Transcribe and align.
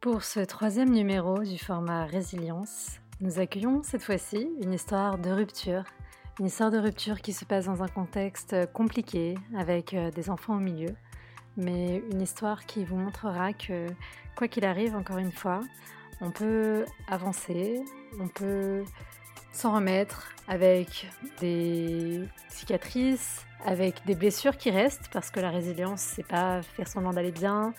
Pour 0.00 0.22
ce 0.22 0.40
troisième 0.40 0.90
numéro 0.90 1.42
du 1.42 1.58
format 1.58 2.04
Résilience, 2.04 3.00
nous 3.20 3.40
accueillons 3.40 3.82
cette 3.82 4.04
fois-ci 4.04 4.48
une 4.62 4.72
histoire 4.72 5.18
de 5.18 5.30
rupture. 5.30 5.82
Une 6.38 6.46
histoire 6.46 6.70
de 6.70 6.78
rupture 6.78 7.20
qui 7.20 7.32
se 7.32 7.44
passe 7.44 7.64
dans 7.64 7.82
un 7.82 7.88
contexte 7.88 8.54
compliqué 8.72 9.34
avec 9.56 9.94
euh, 9.94 10.10
des 10.10 10.30
enfants 10.30 10.56
au 10.56 10.60
milieu, 10.60 10.94
mais 11.56 12.02
une 12.12 12.20
histoire 12.20 12.66
qui 12.66 12.84
vous 12.84 12.96
montrera 12.96 13.52
que, 13.52 13.86
quoi 14.36 14.46
qu'il 14.46 14.64
arrive, 14.66 14.94
encore 14.94 15.18
une 15.18 15.32
fois, 15.32 15.60
on 16.20 16.30
peut 16.30 16.84
avancer, 17.08 17.82
on 18.20 18.28
peut 18.28 18.84
s'en 19.52 19.74
remettre 19.74 20.28
avec 20.46 21.08
des 21.40 22.22
cicatrices, 22.50 23.44
avec 23.64 24.04
des 24.04 24.14
blessures 24.14 24.58
qui 24.58 24.70
restent, 24.70 25.08
parce 25.10 25.30
que 25.30 25.40
la 25.40 25.50
résilience, 25.50 26.00
c'est 26.00 26.26
pas 26.26 26.62
faire 26.62 26.86
semblant 26.86 27.12
d'aller 27.12 27.32
bien, 27.32 27.74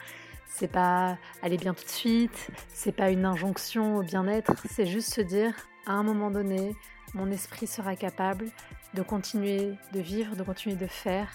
c'est 0.48 0.72
pas 0.72 1.18
aller 1.42 1.58
bien 1.58 1.74
tout 1.74 1.84
de 1.84 1.90
suite, 1.90 2.50
c'est 2.70 2.92
pas 2.92 3.12
une 3.12 3.26
injonction 3.26 3.98
au 3.98 4.04
bien-être, 4.04 4.56
c'est 4.70 4.86
juste 4.86 5.14
se 5.14 5.22
dire 5.22 5.54
à 5.86 5.94
un 5.94 6.04
moment 6.04 6.32
donné, 6.32 6.76
mon 7.14 7.32
esprit 7.32 7.68
sera 7.68 7.96
capable 7.96 8.50
de 8.94 9.02
continuer 9.02 9.74
de 9.94 10.00
vivre, 10.00 10.36
de 10.36 10.44
continuer 10.44 10.76
de 10.76 10.88
faire, 10.88 11.30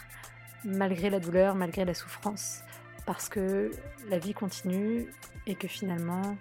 malgré 0.64 1.10
la 1.10 1.20
douleur, 1.20 1.54
malgré 1.54 1.84
la 1.84 1.94
souffrance, 1.94 2.60
parce 3.06 3.28
que 3.28 3.70
la 4.08 4.18
vie 4.18 4.34
continue 4.34 5.06
et 5.46 5.54
que 5.54 5.68
finalement, 5.68 6.36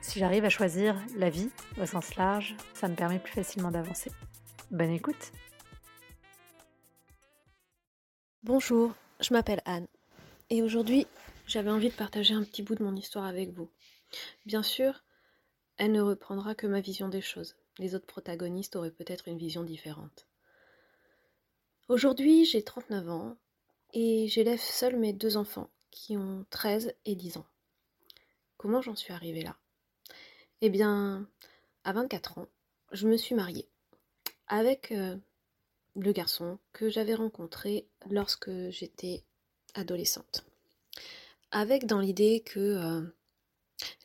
si 0.00 0.18
j'arrive 0.18 0.44
à 0.44 0.50
choisir 0.50 0.96
la 1.16 1.30
vie 1.30 1.50
au 1.80 1.86
sens 1.86 2.16
large, 2.16 2.56
ça 2.74 2.88
me 2.88 2.94
permet 2.94 3.18
plus 3.18 3.32
facilement 3.32 3.70
d'avancer. 3.70 4.10
Bonne 4.70 4.90
écoute 4.90 5.32
Bonjour, 8.44 8.94
je 9.20 9.34
m'appelle 9.34 9.60
Anne 9.64 9.86
et 10.48 10.62
aujourd'hui 10.62 11.06
j'avais 11.48 11.70
envie 11.70 11.88
de 11.88 11.94
partager 11.94 12.34
un 12.34 12.44
petit 12.44 12.62
bout 12.62 12.74
de 12.74 12.84
mon 12.84 12.94
histoire 12.94 13.24
avec 13.24 13.50
vous. 13.50 13.70
Bien 14.44 14.62
sûr, 14.62 15.02
elle 15.78 15.92
ne 15.92 16.02
reprendra 16.02 16.54
que 16.54 16.66
ma 16.66 16.80
vision 16.80 17.08
des 17.08 17.22
choses. 17.22 17.56
Les 17.78 17.94
autres 17.94 18.06
protagonistes 18.06 18.76
auraient 18.76 18.90
peut-être 18.90 19.28
une 19.28 19.38
vision 19.38 19.64
différente. 19.64 20.26
Aujourd'hui, 21.88 22.44
j'ai 22.44 22.62
39 22.62 23.08
ans 23.08 23.36
et 23.94 24.28
j'élève 24.28 24.60
seul 24.60 24.96
mes 24.96 25.14
deux 25.14 25.38
enfants 25.38 25.70
qui 25.90 26.18
ont 26.18 26.44
13 26.50 26.94
et 27.06 27.14
10 27.14 27.38
ans. 27.38 27.46
Comment 28.58 28.82
j'en 28.82 28.94
suis 28.94 29.14
arrivée 29.14 29.42
là? 29.42 29.56
Eh 30.60 30.68
bien, 30.68 31.26
à 31.84 31.92
24 31.92 32.38
ans, 32.38 32.48
je 32.92 33.08
me 33.08 33.16
suis 33.16 33.34
mariée 33.34 33.68
avec 34.48 34.92
euh, 34.92 35.16
le 35.96 36.12
garçon 36.12 36.58
que 36.72 36.90
j'avais 36.90 37.14
rencontré 37.14 37.86
lorsque 38.10 38.50
j'étais 38.70 39.24
adolescente. 39.74 40.47
Avec 41.50 41.86
dans 41.86 42.00
l'idée 42.00 42.42
que 42.44 42.58
euh, 42.58 43.02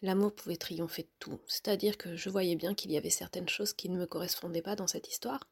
l'amour 0.01 0.33
pouvait 0.33 0.55
triompher 0.55 1.03
de 1.03 1.11
tout. 1.19 1.39
C'est-à-dire 1.47 1.97
que 1.97 2.15
je 2.15 2.29
voyais 2.29 2.55
bien 2.55 2.73
qu'il 2.73 2.91
y 2.91 2.97
avait 2.97 3.09
certaines 3.09 3.49
choses 3.49 3.73
qui 3.73 3.89
ne 3.89 3.97
me 3.97 4.05
correspondaient 4.05 4.61
pas 4.61 4.75
dans 4.75 4.87
cette 4.87 5.09
histoire. 5.09 5.49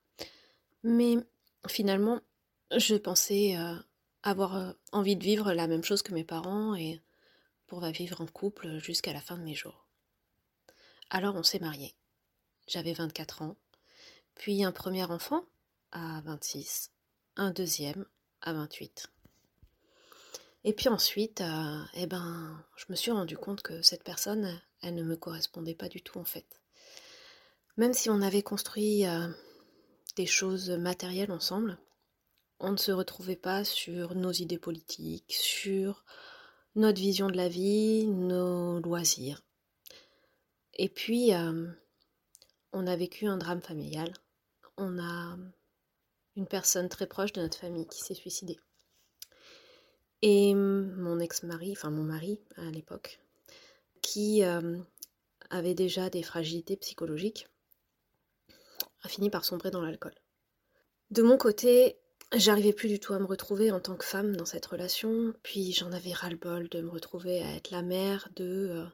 Mais 0.84 1.18
finalement, 1.68 2.22
je 2.76 2.96
pensais 2.96 3.58
euh, 3.58 3.76
avoir 4.24 4.56
euh, 4.56 4.74
envie 4.92 5.16
de 5.16 5.24
vivre 5.24 5.54
la 5.54 5.68
même 5.68 5.84
chose 5.84 6.02
que 6.02 6.14
mes 6.14 6.24
parents 6.24 6.76
et 6.76 7.02
pour 7.68 7.86
vivre 7.86 8.22
en 8.22 8.26
couple 8.26 8.80
jusqu'à 8.80 9.14
la 9.14 9.22
fin 9.22 9.38
de 9.38 9.44
mes 9.44 9.56
jours. 9.56 9.88
Alors 11.10 11.36
on 11.36 11.44
s'est 11.44 11.60
mariés. 11.60 11.96
J'avais 12.68 12.94
24 12.94 13.42
ans, 13.42 13.58
puis 14.36 14.64
un 14.64 14.72
premier 14.72 15.04
enfant 15.04 15.46
à 15.92 16.22
26, 16.22 16.92
un 17.36 17.52
deuxième 17.52 18.06
à 18.42 18.54
28. 18.54 19.08
Et 20.64 20.74
puis 20.74 20.90
ensuite, 20.90 21.42
euh, 21.42 21.84
eh 21.96 22.06
ben, 22.06 22.64
je 22.76 22.86
me 22.90 22.96
suis 22.96 23.12
rendu 23.12 23.36
compte 23.36 23.62
que 23.62 23.82
cette 23.82 24.04
personne, 24.04 24.62
elle 24.82 24.96
ne 24.96 25.04
me 25.04 25.16
correspondait 25.16 25.76
pas 25.76 25.90
du 25.90 26.02
tout 26.02 26.20
en 26.20 26.24
fait. 26.24 26.62
Même 27.78 27.94
si 27.94 28.10
on 28.10 28.22
avait 28.22 28.44
construit 28.44 29.08
euh, 29.08 29.28
des 30.16 30.28
choses 30.28 30.70
matérielles 30.70 31.32
ensemble, 31.32 31.80
on 32.60 32.72
ne 32.72 32.78
se 32.78 32.92
retrouvait 32.92 33.36
pas 33.36 33.64
sur 33.64 34.14
nos 34.14 34.32
idées 34.32 34.60
politiques, 34.60 35.34
sur 35.34 36.06
notre 36.76 37.02
vision 37.02 37.28
de 37.28 37.38
la 37.38 37.50
vie, 37.50 38.06
nos 38.06 38.80
loisirs. 38.82 39.44
Et 40.76 40.90
puis, 40.90 41.34
euh, 41.34 41.68
on 42.72 42.86
a 42.86 42.96
vécu 42.96 43.26
un 43.26 43.38
drame 43.38 43.62
familial. 43.62 44.14
On 44.78 45.00
a 45.00 45.38
une 46.36 46.48
personne 46.48 46.88
très 46.88 47.08
proche 47.08 47.34
de 47.34 47.42
notre 47.42 47.58
famille 47.58 47.88
qui 47.88 48.00
s'est 48.00 48.14
suicidée. 48.14 48.60
Et 50.22 50.54
mon 50.54 51.20
ex-mari, 51.20 51.72
enfin 51.72 51.90
mon 51.90 52.04
mari 52.04 52.40
à 52.58 52.70
l'époque, 52.70 53.20
qui 54.02 54.44
euh, 54.44 54.78
avait 55.50 55.74
déjà 55.74 56.10
des 56.10 56.22
fragilités 56.22 56.78
psychologiques, 56.78 57.48
a 59.04 59.10
fini 59.10 59.32
par 59.32 59.46
sombrer 59.46 59.72
dans 59.72 59.82
l'alcool. 59.82 60.14
De 61.10 61.24
mon 61.24 61.38
côté, 61.38 61.98
j'arrivais 62.36 62.72
plus 62.72 62.88
du 62.88 63.00
tout 63.00 63.14
à 63.14 63.20
me 63.20 63.26
retrouver 63.26 63.72
en 63.72 63.80
tant 63.80 63.96
que 63.96 64.06
femme 64.06 64.36
dans 64.36 64.46
cette 64.46 64.66
relation, 64.68 65.34
puis 65.42 65.72
j'en 65.72 65.92
avais 65.92 66.14
ras-le-bol 66.14 66.70
de 66.70 66.82
me 66.82 66.90
retrouver 66.92 67.42
à 67.42 67.56
être 67.56 67.72
la 67.72 67.82
mère 67.82 68.30
de 68.36 68.70
euh, 68.72 68.86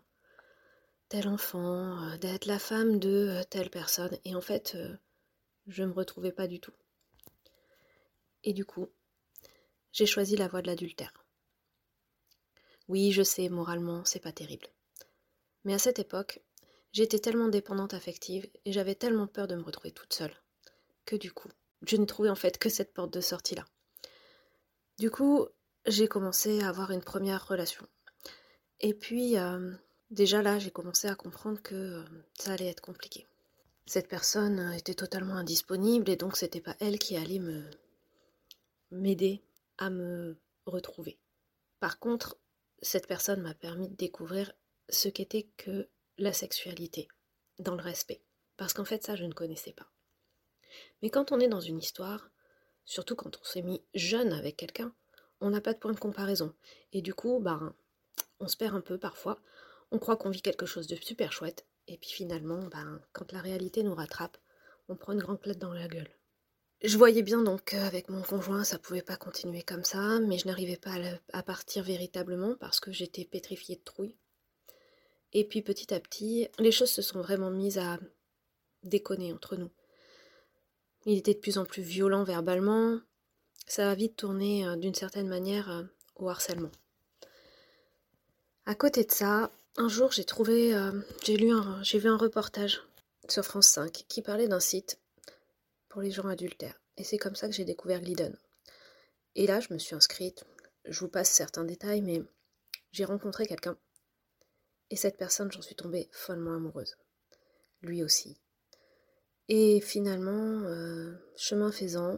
tel 1.10 1.28
enfant, 1.28 2.04
euh, 2.04 2.18
d'être 2.18 2.46
la 2.46 2.60
femme 2.60 3.00
de 3.00 3.42
telle 3.50 3.70
personne, 3.70 4.18
et 4.24 4.34
en 4.34 4.42
fait, 4.42 4.78
je 5.68 5.84
me 5.84 5.92
retrouvais 5.92 6.32
pas 6.32 6.48
du 6.48 6.62
tout. 6.62 6.74
Et 8.46 8.54
du 8.54 8.64
coup, 8.64 8.88
j'ai 9.92 10.06
choisi 10.06 10.36
la 10.36 10.48
voie 10.48 10.62
de 10.62 10.68
l'adultère. 10.68 11.14
Oui, 12.88 13.12
je 13.12 13.24
sais, 13.24 13.50
moralement, 13.50 14.06
c'est 14.06 14.20
pas 14.22 14.32
terrible. 14.32 14.68
Mais 15.66 15.74
à 15.74 15.80
cette 15.80 16.00
époque, 16.00 16.42
j'étais 16.94 17.20
tellement 17.20 17.50
dépendante 17.50 17.94
affective 17.94 18.50
et 18.66 18.72
j'avais 18.72 18.96
tellement 18.96 19.28
peur 19.28 19.48
de 19.48 19.56
me 19.56 19.64
retrouver 19.64 19.92
toute 19.92 20.14
seule 20.14 20.36
que 21.06 21.16
du 21.16 21.32
coup, 21.32 21.50
je 21.86 21.98
ne 21.98 22.06
trouvais 22.06 22.30
en 22.30 22.36
fait 22.36 22.58
que 22.58 22.70
cette 22.70 22.94
porte 22.94 23.14
de 23.14 23.22
sortie 23.22 23.56
là. 23.56 23.66
Du 25.00 25.10
coup, 25.10 25.48
j'ai 25.86 26.08
commencé 26.08 26.62
à 26.62 26.70
avoir 26.70 26.92
une 26.92 27.04
première 27.04 27.48
relation. 27.48 27.88
Et 28.80 28.94
puis, 28.94 29.38
euh, 29.38 29.74
déjà 30.12 30.42
là, 30.42 30.60
j'ai 30.60 30.72
commencé 30.72 31.08
à 31.08 31.16
comprendre 31.16 31.62
que 31.62 31.76
euh, 31.76 32.04
ça 32.38 32.54
allait 32.54 32.68
être 32.70 32.82
compliqué. 32.82 33.26
Cette 33.86 34.10
personne 34.10 34.74
était 34.74 34.94
totalement 34.94 35.36
indisponible 35.36 36.10
et 36.10 36.18
donc 36.18 36.36
c'était 36.36 36.62
pas 36.62 36.76
elle 36.80 37.00
qui 37.00 37.16
allait 37.16 37.40
me 37.40 37.64
m'aider 38.92 39.42
à 39.78 39.90
me 39.90 40.40
retrouver. 40.66 41.20
Par 41.80 42.00
contre, 42.00 42.38
cette 42.82 43.08
personne 43.08 43.42
m'a 43.42 43.54
permis 43.54 43.90
de 43.90 43.96
découvrir 43.96 44.52
ce 44.90 45.08
qu'était 45.08 45.50
que 45.58 45.90
la 46.18 46.34
sexualité, 46.34 47.08
dans 47.60 47.76
le 47.76 47.82
respect. 47.82 48.24
Parce 48.56 48.74
qu'en 48.74 48.86
fait, 48.86 49.04
ça, 49.04 49.16
je 49.16 49.26
ne 49.26 49.34
connaissais 49.34 49.74
pas. 49.74 49.92
Mais 51.02 51.10
quand 51.10 51.32
on 51.32 51.40
est 51.40 51.48
dans 51.48 51.62
une 51.62 51.80
histoire, 51.80 52.30
surtout 52.86 53.16
quand 53.16 53.38
on 53.40 53.44
s'est 53.44 53.62
mis 53.62 53.84
jeune 53.94 54.34
avec 54.34 54.58
quelqu'un, 54.58 54.94
on 55.42 55.50
n'a 55.52 55.62
pas 55.62 55.74
de 55.74 55.80
point 55.80 55.94
de 55.94 56.00
comparaison. 56.00 56.54
Et 56.92 57.02
du 57.02 57.14
coup, 57.14 57.40
ben, 57.40 57.76
on 58.40 58.48
se 58.48 58.58
perd 58.58 58.76
un 58.76 58.82
peu 58.82 58.98
parfois. 58.98 59.40
On 59.92 60.00
croit 60.00 60.18
qu'on 60.18 60.32
vit 60.32 60.42
quelque 60.42 60.66
chose 60.66 60.88
de 60.88 60.96
super 60.96 61.32
chouette. 61.32 61.68
Et 61.88 61.98
puis 61.98 62.10
finalement, 62.10 62.64
ben, 62.68 63.02
quand 63.14 63.32
la 63.32 63.42
réalité 63.42 63.84
nous 63.84 63.96
rattrape, 63.96 64.38
on 64.90 64.96
prend 64.96 65.14
une 65.14 65.22
grande 65.22 65.42
claque 65.42 65.60
dans 65.60 65.74
la 65.74 65.88
gueule. 65.88 66.10
Je 66.84 66.96
voyais 66.96 67.24
bien 67.24 67.42
donc 67.42 67.64
qu'avec 67.66 68.08
mon 68.10 68.22
conjoint, 68.22 68.64
ça 68.64 68.78
pouvait 68.78 69.02
pas 69.02 69.18
continuer 69.18 69.64
comme 69.64 69.84
ça, 69.84 70.20
mais 70.20 70.38
je 70.38 70.46
n'arrivais 70.46 70.78
pas 70.78 70.96
à, 71.34 71.42
partir 71.42 71.84
véritablement 71.84 72.56
parce 72.56 72.80
que 72.80 72.92
j'étais 72.92 73.26
pétrifiée 73.26 73.78
de 73.78 73.84
trouille. 73.84 74.16
Et 75.34 75.44
puis 75.48 75.64
petit 75.64 75.92
à 75.92 76.00
petit, 76.00 76.48
les 76.60 76.72
choses 76.72 76.92
se 76.92 77.02
sont 77.02 77.20
vraiment 77.20 77.50
mises 77.50 77.80
à 77.80 77.98
déconner 78.84 79.34
entre 79.34 79.56
nous. 79.56 79.72
Il 81.08 81.18
était 81.18 81.34
de 81.34 81.40
plus 81.40 81.58
en 81.58 81.66
plus 81.66 81.82
violent 81.82 82.24
verbalement, 82.24 83.00
ça 83.66 83.90
a 83.90 83.96
vite 83.96 84.16
tourné 84.16 84.66
euh, 84.66 84.76
d'une 84.76 84.94
certaine 84.94 85.28
manière 85.28 85.72
euh, 85.72 85.84
au 86.16 86.30
harcèlement. 86.30 86.72
À 88.66 88.76
côté 88.76 89.04
de 89.04 89.12
ça, 89.12 89.52
un 89.78 89.88
jour 89.88 90.12
j'ai 90.12 90.26
trouvé, 90.26 90.76
euh, 90.76 90.92
j'ai 91.24 91.38
lu, 91.38 91.52
j'ai 91.82 91.98
vu 91.98 92.08
un 92.08 92.18
reportage 92.18 92.82
sur 93.28 93.44
France 93.44 93.68
5 93.68 94.06
qui 94.08 94.22
parlait 94.22 94.48
d'un 94.48 94.60
site 94.60 95.00
les 96.02 96.12
gens 96.12 96.28
adultères. 96.28 96.82
Et 96.98 97.04
c'est 97.04 97.18
comme 97.18 97.36
ça 97.36 97.48
que 97.48 97.54
j'ai 97.54 97.66
découvert 97.66 98.02
Glidden. 98.02 98.36
Et 99.36 99.48
là, 99.48 99.60
je 99.60 99.74
me 99.74 99.78
suis 99.78 99.96
inscrite. 99.96 100.44
Je 100.86 101.00
vous 101.00 101.10
passe 101.10 101.30
certains 101.30 101.64
détails, 101.64 102.02
mais 102.02 102.24
j'ai 102.92 103.06
rencontré 103.06 103.46
quelqu'un. 103.46 103.78
Et 104.90 104.96
cette 104.96 105.18
personne, 105.18 105.52
j'en 105.52 105.62
suis 105.62 105.76
tombée 105.76 106.10
follement 106.12 106.56
amoureuse. 106.56 106.98
Lui 107.82 108.04
aussi. 108.04 108.38
Et 109.50 109.80
finalement, 109.80 110.62
euh, 110.64 111.14
chemin 111.36 111.72
faisant, 111.72 112.18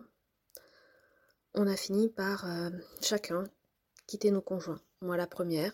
on 1.53 1.67
a 1.67 1.75
fini 1.75 2.09
par 2.09 2.49
euh, 2.49 2.69
chacun 3.01 3.43
quitter 4.07 4.31
nos 4.31 4.41
conjoints. 4.41 4.81
Moi 5.01 5.17
la 5.17 5.27
première, 5.27 5.73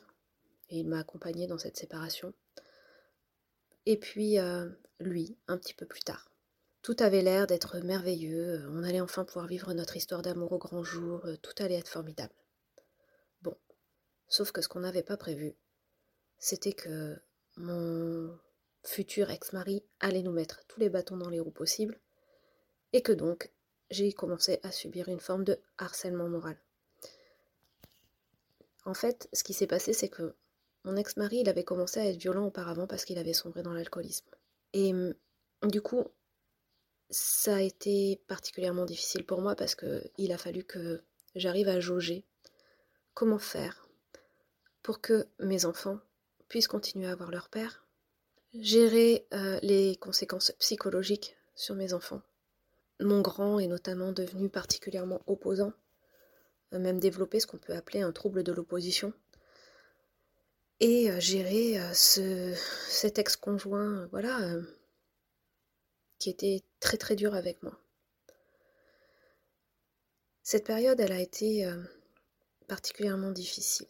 et 0.69 0.79
il 0.79 0.87
m'a 0.87 0.99
accompagnée 0.99 1.47
dans 1.47 1.57
cette 1.57 1.77
séparation. 1.77 2.33
Et 3.85 3.97
puis 3.97 4.39
euh, 4.39 4.69
lui, 4.99 5.37
un 5.47 5.57
petit 5.57 5.73
peu 5.73 5.85
plus 5.85 6.01
tard. 6.01 6.29
Tout 6.85 6.97
avait 6.99 7.23
l'air 7.23 7.47
d'être 7.47 7.79
merveilleux, 7.79 8.63
on 8.69 8.83
allait 8.83 9.01
enfin 9.01 9.25
pouvoir 9.25 9.47
vivre 9.47 9.73
notre 9.73 9.97
histoire 9.97 10.21
d'amour 10.21 10.51
au 10.51 10.59
grand 10.59 10.83
jour, 10.83 11.25
tout 11.41 11.53
allait 11.57 11.79
être 11.79 11.89
formidable. 11.89 12.35
Bon, 13.41 13.57
sauf 14.27 14.51
que 14.51 14.61
ce 14.61 14.67
qu'on 14.67 14.81
n'avait 14.81 15.01
pas 15.01 15.17
prévu, 15.17 15.55
c'était 16.37 16.73
que 16.73 17.19
mon 17.57 18.37
futur 18.83 19.31
ex-mari 19.31 19.83
allait 19.99 20.21
nous 20.21 20.31
mettre 20.31 20.63
tous 20.67 20.79
les 20.79 20.89
bâtons 20.89 21.17
dans 21.17 21.31
les 21.31 21.39
roues 21.39 21.49
possibles, 21.49 21.99
et 22.93 23.01
que 23.01 23.13
donc 23.13 23.51
j'ai 23.89 24.13
commencé 24.13 24.59
à 24.61 24.71
subir 24.71 25.09
une 25.09 25.19
forme 25.19 25.43
de 25.43 25.57
harcèlement 25.79 26.29
moral. 26.29 26.59
En 28.85 28.93
fait, 28.93 29.27
ce 29.33 29.43
qui 29.43 29.55
s'est 29.55 29.65
passé, 29.65 29.91
c'est 29.91 30.09
que 30.09 30.35
mon 30.83 30.97
ex-mari, 30.97 31.39
il 31.39 31.49
avait 31.49 31.63
commencé 31.63 31.99
à 31.99 32.05
être 32.05 32.21
violent 32.21 32.45
auparavant 32.45 32.85
parce 32.85 33.05
qu'il 33.05 33.17
avait 33.17 33.33
sombré 33.33 33.63
dans 33.63 33.73
l'alcoolisme. 33.73 34.29
Et 34.73 34.93
hum, 34.93 35.15
du 35.63 35.81
coup, 35.81 36.05
ça 37.09 37.55
a 37.55 37.61
été 37.61 38.21
particulièrement 38.27 38.85
difficile 38.85 39.25
pour 39.25 39.41
moi 39.41 39.55
parce 39.55 39.75
qu'il 39.75 40.31
a 40.31 40.37
fallu 40.37 40.63
que 40.63 41.01
j'arrive 41.35 41.67
à 41.67 41.79
jauger 41.79 42.25
comment 43.13 43.39
faire 43.39 43.87
pour 44.81 45.01
que 45.01 45.27
mes 45.39 45.65
enfants 45.65 45.99
puissent 46.47 46.67
continuer 46.67 47.07
à 47.07 47.11
avoir 47.11 47.31
leur 47.31 47.49
père, 47.49 47.85
gérer 48.53 49.27
euh, 49.33 49.59
les 49.61 49.95
conséquences 49.97 50.51
psychologiques 50.59 51.35
sur 51.55 51.75
mes 51.75 51.93
enfants. 51.93 52.21
Mon 52.99 53.21
grand 53.21 53.59
est 53.59 53.67
notamment 53.67 54.11
devenu 54.11 54.49
particulièrement 54.49 55.21
opposant, 55.27 55.73
même 56.71 56.99
développé 56.99 57.39
ce 57.39 57.47
qu'on 57.47 57.57
peut 57.57 57.75
appeler 57.75 58.01
un 58.01 58.11
trouble 58.11 58.43
de 58.43 58.51
l'opposition 58.51 59.13
et 60.79 61.09
euh, 61.09 61.19
gérer 61.19 61.79
euh, 61.79 61.93
ce, 61.93 62.53
cet 62.89 63.19
ex-conjoint, 63.19 64.01
euh, 64.01 64.07
voilà, 64.11 64.39
était 66.29 66.63
très 66.79 66.97
très 66.97 67.15
dur 67.15 67.35
avec 67.35 67.61
moi. 67.63 67.79
Cette 70.43 70.65
période, 70.65 70.99
elle 70.99 71.11
a 71.11 71.19
été 71.19 71.67
particulièrement 72.67 73.31
difficile. 73.31 73.87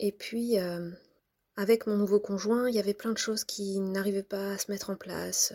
Et 0.00 0.10
puis, 0.12 0.56
avec 1.56 1.86
mon 1.86 1.96
nouveau 1.96 2.18
conjoint, 2.18 2.68
il 2.68 2.74
y 2.74 2.80
avait 2.80 2.94
plein 2.94 3.12
de 3.12 3.18
choses 3.18 3.44
qui 3.44 3.78
n'arrivaient 3.78 4.22
pas 4.24 4.52
à 4.52 4.58
se 4.58 4.70
mettre 4.70 4.90
en 4.90 4.96
place. 4.96 5.52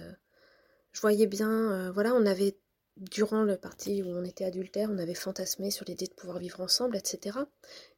Je 0.94 1.02
voyais 1.02 1.28
bien, 1.28 1.92
voilà, 1.92 2.14
on 2.16 2.26
avait 2.26 2.58
durant 2.98 3.44
le 3.44 3.56
parti 3.58 4.04
où 4.04 4.08
on 4.08 4.24
était 4.26 4.44
adultère, 4.44 4.90
on 4.92 4.98
avait 4.98 5.14
fantasmé 5.14 5.72
sur 5.72 5.86
l'idée 5.86 6.08
de 6.08 6.14
pouvoir 6.14 6.40
vivre 6.40 6.62
ensemble, 6.62 6.98
etc. 6.98 7.38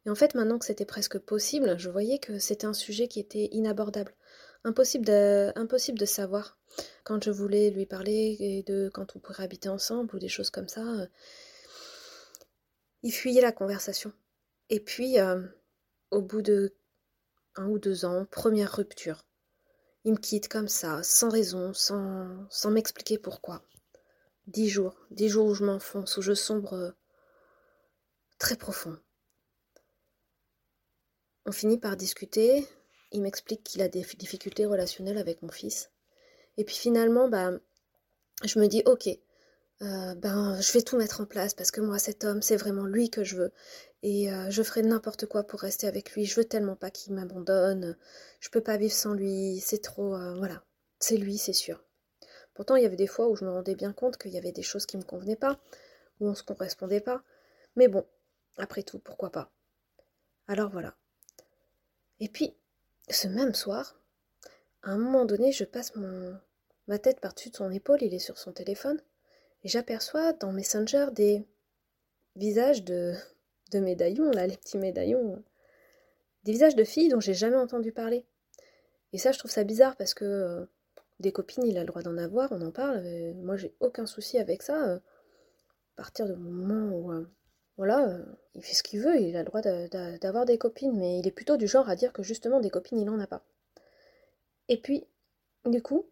Et 0.06 0.10
en 0.10 0.14
fait, 0.14 0.34
maintenant 0.34 0.58
que 0.58 0.66
c'était 0.66 0.84
presque 0.84 1.18
possible, 1.18 1.76
je 1.78 1.90
voyais 1.90 2.18
que 2.18 2.38
c'était 2.38 2.66
un 2.66 2.74
sujet 2.74 3.08
qui 3.08 3.18
était 3.18 3.48
inabordable. 3.52 4.14
Impossible 4.64 5.04
de, 5.04 6.04
savoir 6.04 6.56
quand 7.04 7.22
je 7.22 7.30
voulais 7.30 7.70
lui 7.70 7.86
parler 7.86 8.36
et 8.38 8.62
de 8.62 8.90
quand 8.94 9.16
on 9.16 9.18
pourrait 9.18 9.42
habiter 9.42 9.68
ensemble 9.68 10.14
ou 10.14 10.18
des 10.18 10.28
choses 10.28 10.50
comme 10.50 10.68
ça. 10.68 10.82
Euh, 10.82 11.06
il 13.02 13.12
fuyait 13.12 13.40
la 13.40 13.52
conversation. 13.52 14.12
Et 14.70 14.78
puis, 14.78 15.18
euh, 15.18 15.42
au 16.10 16.22
bout 16.22 16.42
de 16.42 16.74
un 17.56 17.66
ou 17.66 17.78
deux 17.78 18.04
ans, 18.04 18.24
première 18.30 18.76
rupture. 18.76 19.26
Il 20.04 20.12
me 20.12 20.18
quitte 20.18 20.48
comme 20.48 20.68
ça, 20.68 21.02
sans 21.02 21.28
raison, 21.28 21.74
sans, 21.74 22.48
sans 22.50 22.70
m'expliquer 22.70 23.18
pourquoi. 23.18 23.62
Dix 24.46 24.68
jours, 24.68 24.96
dix 25.10 25.28
jours 25.28 25.46
où 25.46 25.54
je 25.54 25.64
m'enfonce, 25.64 26.16
où 26.16 26.22
je 26.22 26.34
sombre 26.34 26.74
euh, 26.74 26.90
très 28.38 28.56
profond. 28.56 28.96
On 31.46 31.52
finit 31.52 31.78
par 31.78 31.96
discuter. 31.96 32.66
Il 33.12 33.22
m'explique 33.22 33.62
qu'il 33.62 33.82
a 33.82 33.88
des 33.88 34.02
difficultés 34.18 34.66
relationnelles 34.66 35.18
avec 35.18 35.42
mon 35.42 35.50
fils. 35.50 35.90
Et 36.56 36.64
puis 36.64 36.76
finalement, 36.76 37.28
bah, 37.28 37.52
je 38.44 38.58
me 38.58 38.66
dis, 38.66 38.82
ok, 38.86 39.08
euh, 39.82 40.14
ben, 40.14 40.60
je 40.60 40.72
vais 40.72 40.82
tout 40.82 40.96
mettre 40.96 41.20
en 41.20 41.26
place 41.26 41.54
parce 41.54 41.70
que 41.70 41.80
moi, 41.80 41.98
cet 41.98 42.24
homme, 42.24 42.42
c'est 42.42 42.56
vraiment 42.56 42.84
lui 42.84 43.10
que 43.10 43.24
je 43.24 43.36
veux. 43.36 43.52
Et 44.02 44.32
euh, 44.32 44.50
je 44.50 44.62
ferai 44.62 44.82
n'importe 44.82 45.26
quoi 45.26 45.44
pour 45.44 45.60
rester 45.60 45.86
avec 45.86 46.12
lui. 46.12 46.24
Je 46.24 46.36
veux 46.36 46.44
tellement 46.44 46.76
pas 46.76 46.90
qu'il 46.90 47.14
m'abandonne. 47.14 47.96
Je 48.40 48.48
peux 48.50 48.60
pas 48.62 48.76
vivre 48.76 48.94
sans 48.94 49.14
lui. 49.14 49.60
C'est 49.60 49.82
trop. 49.82 50.16
voilà. 50.36 50.64
C'est 50.98 51.16
lui, 51.16 51.36
c'est 51.36 51.52
sûr. 51.52 51.82
Pourtant, 52.54 52.76
il 52.76 52.82
y 52.82 52.86
avait 52.86 52.96
des 52.96 53.06
fois 53.06 53.28
où 53.28 53.36
je 53.36 53.44
me 53.44 53.50
rendais 53.50 53.74
bien 53.74 53.92
compte 53.92 54.18
qu'il 54.18 54.32
y 54.32 54.38
avait 54.38 54.52
des 54.52 54.62
choses 54.62 54.86
qui 54.86 54.96
ne 54.96 55.02
me 55.02 55.06
convenaient 55.06 55.36
pas, 55.36 55.58
où 56.20 56.26
on 56.26 56.30
ne 56.30 56.34
se 56.34 56.42
correspondait 56.42 57.00
pas. 57.00 57.22
Mais 57.76 57.88
bon, 57.88 58.06
après 58.58 58.82
tout, 58.82 58.98
pourquoi 58.98 59.30
pas? 59.30 59.50
Alors 60.46 60.70
voilà. 60.70 60.96
Et 62.20 62.28
puis, 62.28 62.54
ce 63.12 63.28
même 63.28 63.54
soir, 63.54 64.00
à 64.82 64.90
un 64.90 64.98
moment 64.98 65.24
donné, 65.24 65.52
je 65.52 65.64
passe 65.64 65.94
mon, 65.94 66.38
ma 66.88 66.98
tête 66.98 67.20
par-dessus 67.20 67.50
de 67.50 67.56
son 67.56 67.70
épaule, 67.70 68.02
il 68.02 68.14
est 68.14 68.18
sur 68.18 68.38
son 68.38 68.52
téléphone, 68.52 69.00
et 69.64 69.68
j'aperçois 69.68 70.32
dans 70.32 70.52
Messenger 70.52 71.06
des 71.12 71.46
visages 72.36 72.82
de, 72.84 73.14
de 73.70 73.78
médaillons, 73.78 74.30
là, 74.30 74.46
les 74.46 74.56
petits 74.56 74.78
médaillons, 74.78 75.42
des 76.44 76.52
visages 76.52 76.76
de 76.76 76.84
filles 76.84 77.08
dont 77.08 77.20
j'ai 77.20 77.34
jamais 77.34 77.56
entendu 77.56 77.92
parler. 77.92 78.26
Et 79.12 79.18
ça, 79.18 79.32
je 79.32 79.38
trouve 79.38 79.50
ça 79.50 79.64
bizarre 79.64 79.96
parce 79.96 80.14
que 80.14 80.24
euh, 80.24 80.64
des 81.20 81.32
copines, 81.32 81.64
il 81.64 81.76
a 81.78 81.80
le 81.80 81.86
droit 81.86 82.02
d'en 82.02 82.16
avoir, 82.16 82.50
on 82.52 82.60
en 82.62 82.72
parle. 82.72 83.02
moi, 83.36 83.56
j'ai 83.56 83.74
aucun 83.80 84.06
souci 84.06 84.38
avec 84.38 84.62
ça. 84.62 84.88
Euh, 84.88 84.96
à 84.96 86.02
partir 86.02 86.26
du 86.26 86.34
moment 86.34 86.96
où, 86.96 87.12
euh, 87.12 87.26
voilà, 87.82 88.06
euh, 88.06 88.24
il 88.54 88.62
fait 88.62 88.74
ce 88.74 88.84
qu'il 88.84 89.00
veut, 89.00 89.20
il 89.20 89.36
a 89.36 89.40
le 89.40 89.44
droit 89.44 89.60
d'avoir 89.60 90.44
des 90.44 90.56
copines, 90.56 90.96
mais 90.96 91.18
il 91.18 91.26
est 91.26 91.32
plutôt 91.32 91.56
du 91.56 91.66
genre 91.66 91.88
à 91.88 91.96
dire 91.96 92.12
que 92.12 92.22
justement 92.22 92.60
des 92.60 92.70
copines, 92.70 92.96
il 92.96 93.06
n'en 93.06 93.18
a 93.18 93.26
pas. 93.26 93.42
Et 94.68 94.80
puis, 94.80 95.04
du 95.64 95.82
coup, 95.82 96.06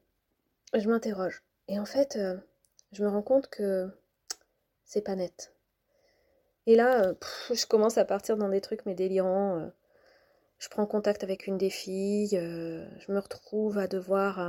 je 0.75 0.89
m'interroge. 0.89 1.45
Et 1.69 1.79
en 1.79 1.85
fait, 1.85 2.19
je 2.91 3.05
me 3.05 3.09
rends 3.09 3.23
compte 3.23 3.47
que 3.47 3.89
c'est 4.85 5.01
pas 5.01 5.15
net. 5.15 5.55
Et 6.67 6.75
là, 6.75 7.15
je 7.53 7.67
commence 7.67 7.99
à 7.99 8.05
partir 8.05 8.37
dans 8.37 8.49
des 8.49 8.61
trucs 8.61 8.85
mais 8.85 8.97
délirants. 8.97 9.71
je 10.59 10.69
prends 10.71 10.87
contact 10.87 11.23
avec 11.23 11.47
une 11.47 11.57
des 11.57 11.71
filles, 11.71 12.31
je 12.31 13.13
me 13.13 13.21
retrouve 13.21 13.79
à 13.79 13.87
devoir 13.87 14.41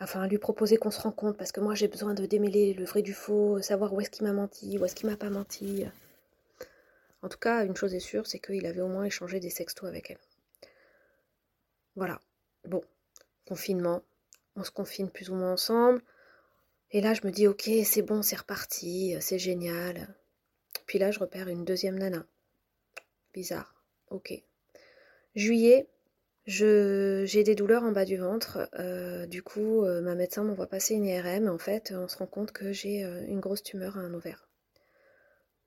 enfin 0.00 0.26
lui 0.26 0.38
proposer 0.38 0.76
qu'on 0.76 0.90
se 0.90 1.00
rencontre 1.00 1.36
parce 1.36 1.52
que 1.52 1.60
moi 1.60 1.74
j'ai 1.74 1.88
besoin 1.88 2.14
de 2.14 2.26
démêler 2.26 2.74
le 2.74 2.84
vrai 2.84 3.02
du 3.02 3.14
faux, 3.14 3.60
savoir 3.60 3.92
où 3.92 4.00
est-ce 4.00 4.10
qu'il 4.10 4.26
m'a 4.26 4.32
menti, 4.32 4.78
où 4.78 4.84
est-ce 4.84 4.94
qu'il 4.94 5.08
m'a 5.08 5.16
pas 5.16 5.30
menti. 5.30 5.84
En 7.22 7.28
tout 7.28 7.38
cas, 7.38 7.64
une 7.64 7.76
chose 7.76 7.94
est 7.94 8.00
sûre, 8.00 8.26
c'est 8.26 8.38
qu'il 8.38 8.66
avait 8.66 8.80
au 8.80 8.88
moins 8.88 9.04
échangé 9.04 9.40
des 9.40 9.50
sextos 9.50 9.88
avec 9.88 10.10
elle. 10.10 10.18
Voilà. 11.96 12.20
Bon, 12.64 12.82
confinement, 13.46 14.02
on 14.56 14.64
se 14.64 14.70
confine 14.70 15.10
plus 15.10 15.28
ou 15.28 15.34
moins 15.34 15.52
ensemble. 15.52 16.02
Et 16.92 17.00
là, 17.00 17.14
je 17.14 17.26
me 17.26 17.30
dis, 17.30 17.46
ok, 17.46 17.70
c'est 17.84 18.02
bon, 18.02 18.22
c'est 18.22 18.36
reparti, 18.36 19.16
c'est 19.20 19.38
génial. 19.38 20.08
Puis 20.86 20.98
là, 20.98 21.10
je 21.10 21.18
repère 21.18 21.48
une 21.48 21.64
deuxième 21.64 21.98
nana. 21.98 22.24
Bizarre. 23.32 23.74
Ok. 24.08 24.32
Juillet, 25.36 25.88
j'ai 26.46 27.44
des 27.44 27.54
douleurs 27.54 27.84
en 27.84 27.92
bas 27.92 28.04
du 28.04 28.16
ventre. 28.16 28.68
Euh, 28.78 29.26
du 29.26 29.42
coup, 29.42 29.84
euh, 29.84 30.00
ma 30.00 30.14
médecin 30.14 30.42
m'envoie 30.42 30.66
passer 30.66 30.94
une 30.94 31.04
IRM. 31.04 31.48
En 31.48 31.58
fait, 31.58 31.92
on 31.94 32.08
se 32.08 32.18
rend 32.18 32.26
compte 32.26 32.52
que 32.52 32.72
j'ai 32.72 33.04
euh, 33.04 33.22
une 33.26 33.40
grosse 33.40 33.62
tumeur 33.62 33.98
à 33.98 34.00
un 34.00 34.14
ovaire. 34.14 34.48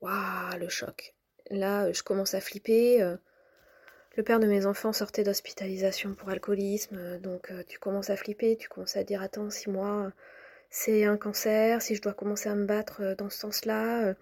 Waouh, 0.00 0.58
le 0.58 0.68
choc. 0.68 1.14
Là, 1.50 1.92
je 1.92 2.02
commence 2.02 2.34
à 2.34 2.40
flipper. 2.40 2.98
le 4.16 4.22
père 4.22 4.40
de 4.40 4.46
mes 4.46 4.66
enfants 4.66 4.92
sortait 4.92 5.24
d'hospitalisation 5.24 6.14
pour 6.14 6.28
alcoolisme. 6.30 7.18
donc, 7.20 7.52
tu 7.68 7.78
commences 7.78 8.10
à 8.10 8.16
flipper. 8.16 8.56
Tu 8.56 8.68
commences 8.68 8.96
à 8.96 9.04
dire 9.04 9.22
Attends, 9.22 9.50
si 9.50 9.70
moi, 9.70 10.12
c'est 10.70 11.04
un 11.04 11.16
cancer, 11.16 11.82
si 11.82 11.94
je 11.94 12.02
dois 12.02 12.14
commencer 12.14 12.48
à 12.48 12.54
me 12.54 12.66
battre 12.66 13.14
dans 13.16 13.30
ce 13.30 13.38
sens-là, 13.38 14.14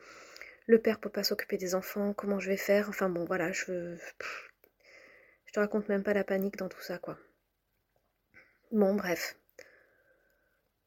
le 0.66 0.78
père 0.80 0.99
peut 1.00 1.11
pas 1.11 1.25
s'occuper 1.25 1.56
des 1.59 1.75
enfants, 1.75 2.12
comment 2.12 2.38
je 2.40 2.49
vais 2.50 2.56
faire? 2.56 2.88
Enfin, 2.88 3.09
bon, 3.09 3.25
voilà, 3.25 3.52
je. 3.52 3.97
Je 5.52 5.56
te 5.56 5.61
raconte 5.61 5.90
même 5.90 6.02
pas 6.02 6.14
la 6.14 6.25
panique 6.25 6.56
dans 6.56 6.71
tout 6.71 6.80
ça, 6.80 6.97
quoi. 6.97 7.18
Bon, 8.71 8.94
bref. 8.94 9.37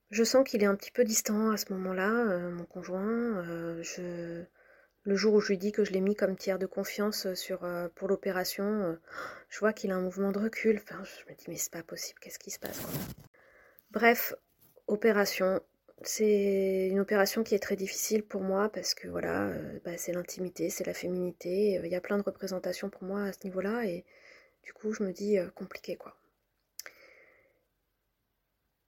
Je 0.10 0.24
sens 0.24 0.44
qu'il 0.44 0.64
est 0.64 0.66
un 0.66 0.74
petit 0.74 0.90
peu 0.90 1.04
distant 1.04 1.52
à 1.52 1.58
ce 1.58 1.72
moment-là, 1.72 2.10
euh, 2.10 2.50
mon 2.50 2.66
conjoint. 2.66 3.46
Euh, 3.48 3.84
je... 3.84 4.44
Le 5.04 5.16
jour 5.16 5.36
où 5.36 5.40
je 5.40 5.50
lui 5.50 5.60
dis 5.60 5.72
que 5.72 5.86
je 5.86 5.92
l'ai 5.92 6.02
mis 6.02 6.16
comme 6.16 6.36
tiers 6.36 6.58
de 6.58 6.66
confiance 6.66 7.28
euh, 7.28 7.90
pour 7.94 8.08
l'opération, 8.08 8.98
je 9.50 9.60
vois 9.60 9.72
qu'il 9.72 9.92
a 9.92 9.98
un 9.98 10.02
mouvement 10.02 10.32
de 10.32 10.40
recul. 10.40 10.82
Je 10.90 11.32
me 11.32 11.38
dis, 11.38 11.46
mais 11.48 11.58
c'est 11.58 11.72
pas 11.72 11.84
possible, 11.84 12.18
qu'est-ce 12.20 12.40
qui 12.40 12.50
se 12.50 12.58
passe 12.58 12.82
Bref, 13.92 14.34
opération. 14.88 15.62
C'est 16.02 16.88
une 16.88 17.00
opération 17.00 17.44
qui 17.44 17.54
est 17.54 17.60
très 17.60 17.76
difficile 17.76 18.24
pour 18.24 18.42
moi 18.42 18.70
parce 18.70 18.96
que 18.96 19.08
voilà, 19.08 19.52
bah, 19.84 19.96
c'est 19.98 20.12
l'intimité, 20.12 20.72
c'est 20.72 20.88
la 20.88 20.96
féminité. 20.96 21.80
Il 21.84 21.92
y 21.92 21.96
a 21.96 22.02
plein 22.02 22.18
de 22.18 22.24
représentations 22.24 22.90
pour 22.90 23.04
moi 23.04 23.26
à 23.26 23.32
ce 23.32 23.40
niveau-là 23.44 23.86
et 23.86 24.04
du 24.66 24.74
coup, 24.74 24.92
je 24.92 25.04
me 25.04 25.12
dis 25.14 25.38
euh, 25.38 25.50
compliqué 25.52 25.96
quoi. 25.96 26.18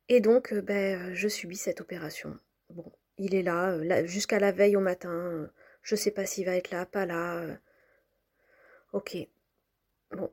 Et 0.09 0.21
donc, 0.21 0.53
euh, 0.53 0.61
ben, 0.61 1.11
euh, 1.11 1.13
je 1.13 1.27
subis 1.27 1.57
cette 1.57 1.81
opération. 1.81 2.39
Bon, 2.69 2.91
il 3.17 3.35
est 3.35 3.43
là, 3.43 4.05
jusqu'à 4.05 4.39
la 4.39 4.51
veille 4.51 4.75
au 4.75 4.81
matin. 4.81 5.49
je 5.83 5.95
sais 5.95 6.11
pas 6.11 6.25
s'il 6.25 6.45
va 6.45 6.55
être 6.55 6.71
là, 6.71 6.85
pas 6.85 7.05
là. 7.05 7.59
ok. 8.93 9.17
Bon. 10.11 10.31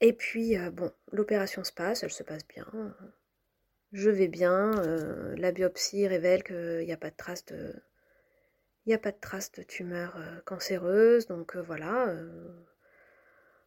Et 0.00 0.12
puis, 0.12 0.56
bon, 0.72 0.92
l'opération 1.12 1.64
se 1.64 1.72
passe, 1.72 2.02
elle 2.02 2.10
se 2.10 2.22
passe 2.22 2.46
bien. 2.48 2.66
Je 3.92 4.10
vais 4.10 4.28
bien. 4.28 4.72
la 5.36 5.52
biopsie 5.52 6.06
révèle 6.08 6.42
qu'il 6.44 6.84
n'y 6.84 6.92
a 6.92 6.96
pas 6.96 7.10
de 7.10 7.16
trace 7.16 7.44
de. 7.46 7.74
Il 8.84 8.88
n'y 8.88 8.94
a 8.94 8.98
pas 8.98 9.12
de 9.12 9.20
trace 9.20 9.52
de 9.52 9.62
tumeur 9.62 10.18
cancéreuse, 10.44 11.26
donc 11.28 11.56
voilà, 11.56 12.16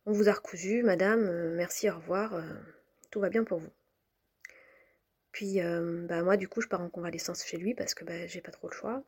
On 0.06 0.12
vous 0.14 0.30
a 0.30 0.34
recousu, 0.34 0.84
madame, 0.84 1.28
euh, 1.28 1.56
merci, 1.56 1.90
au 1.90 1.96
revoir, 1.96 2.42
tout 3.12 3.20
va 3.20 3.30
bien 3.30 3.44
pour 3.44 3.60
vous. 3.60 3.72
Puis 5.32 5.60
bah, 6.08 6.24
moi 6.24 6.38
du 6.38 6.48
coup 6.48 6.62
je 6.62 6.68
pars 6.70 6.80
en 6.82 6.90
convalescence 6.90 7.44
chez 7.44 7.58
lui 7.58 7.74
parce 7.74 7.94
que 7.94 8.06
bah, 8.06 8.26
j'ai 8.26 8.40
pas 8.40 8.52
trop 8.52 8.70
le 8.70 8.74
choix. 8.74 9.04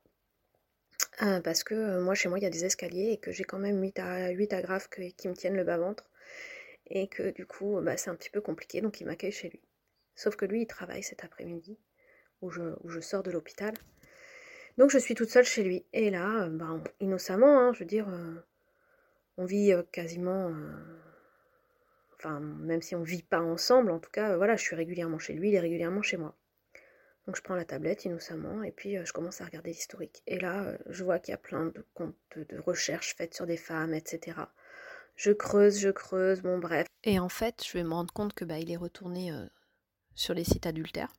parce 1.43 1.63
que 1.63 2.01
moi 2.01 2.15
chez 2.15 2.27
moi 2.27 2.37
il 2.37 2.43
y 2.43 2.45
a 2.45 2.49
des 2.49 2.65
escaliers 2.65 3.11
et 3.13 3.17
que 3.17 3.31
j'ai 3.31 3.45
quand 3.45 3.59
même 3.59 3.81
8, 3.81 3.99
à, 3.99 4.29
8 4.31 4.51
agrafes 4.53 4.89
qui 4.89 5.27
me 5.29 5.33
tiennent 5.33 5.55
le 5.55 5.63
bas-ventre. 5.63 6.09
Et 6.87 7.07
que 7.07 7.31
du 7.31 7.45
coup 7.45 7.79
bah, 7.81 7.95
c'est 7.95 8.09
un 8.09 8.15
petit 8.15 8.29
peu 8.29 8.41
compliqué 8.41 8.81
donc 8.81 8.99
il 8.99 9.05
m'accueille 9.05 9.31
chez 9.31 9.49
lui. 9.49 9.61
Sauf 10.15 10.35
que 10.35 10.45
lui 10.45 10.63
il 10.63 10.67
travaille 10.67 11.03
cet 11.03 11.23
après-midi 11.23 11.77
où 12.41 12.49
je, 12.49 12.99
sors 13.01 13.23
de 13.23 13.31
l'hôpital. 13.31 13.73
Donc 14.77 14.91
je 14.91 14.97
suis 14.97 15.15
toute 15.15 15.29
seule 15.29 15.45
chez 15.45 15.63
lui. 15.63 15.85
Et 15.93 16.09
là, 16.09 16.43
euh, 16.43 16.49
bah, 16.49 16.81
innocemment, 16.99 17.59
hein, 17.59 17.73
je 17.73 17.79
veux 17.79 17.85
dire, 17.85 18.07
euh, 18.09 18.35
on 19.37 19.45
vit 19.45 19.71
euh, 19.71 19.83
quasiment... 19.91 20.51
enfin, 22.15 22.39
même 22.39 22.81
si 22.81 22.95
on 22.95 23.03
vit 23.03 23.23
pas 23.23 23.41
ensemble, 23.41 23.91
en 23.91 23.99
tout 23.99 24.09
cas, 24.11 24.35
voilà, 24.35 24.55
je 24.55 24.63
suis 24.63 24.75
régulièrement 24.75 25.19
chez 25.19 25.33
lui, 25.33 25.49
il 25.49 25.55
est 25.55 25.59
régulièrement 25.59 26.01
chez 26.01 26.17
moi. 26.17 26.35
Donc 27.25 27.35
je 27.35 27.41
prends 27.41 27.55
la 27.55 27.65
tablette 27.65 28.05
innocemment 28.05 28.63
et 28.63 28.71
puis 28.71 28.95
je 29.03 29.11
commence 29.11 29.41
à 29.41 29.45
regarder 29.45 29.71
l'historique. 29.71 30.23
Et 30.27 30.39
là, 30.39 30.77
je 30.87 31.03
vois 31.03 31.19
qu'il 31.19 31.33
y 31.33 31.35
a 31.35 31.37
plein 31.37 31.65
de 31.65 31.85
comptes 31.93 32.15
de 32.35 32.57
recherches 32.57 33.15
faites 33.15 33.33
sur 33.33 33.45
des 33.45 33.57
femmes, 33.57 33.93
etc. 33.93 34.39
Je 35.17 35.31
creuse, 35.31 35.77
je 35.77 35.89
creuse, 35.89 36.41
bon 36.41 36.57
bref. 36.57 36.87
Et 37.03 37.19
en 37.19 37.27
fait, 37.27 37.65
je 37.67 37.73
vais 37.73 37.83
me 37.83 37.93
rendre 37.93 38.13
compte 38.13 38.33
que 38.33 38.45
bah, 38.45 38.59
il 38.59 38.71
est 38.71 38.77
retourné 38.77 39.33
sur 40.15 40.33
les 40.33 40.45
sites 40.45 40.65
adultères 40.65 41.11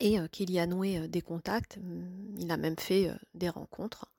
et 0.00 0.16
qu'il 0.30 0.50
y 0.50 0.58
a 0.58 0.66
noué 0.66 1.06
des 1.06 1.20
contacts. 1.20 1.76
Mmh, 1.76 2.36
il 2.38 2.50
a 2.50 2.56
même 2.56 2.78
fait 2.78 3.10
des 3.34 3.50
rencontres 3.50 4.11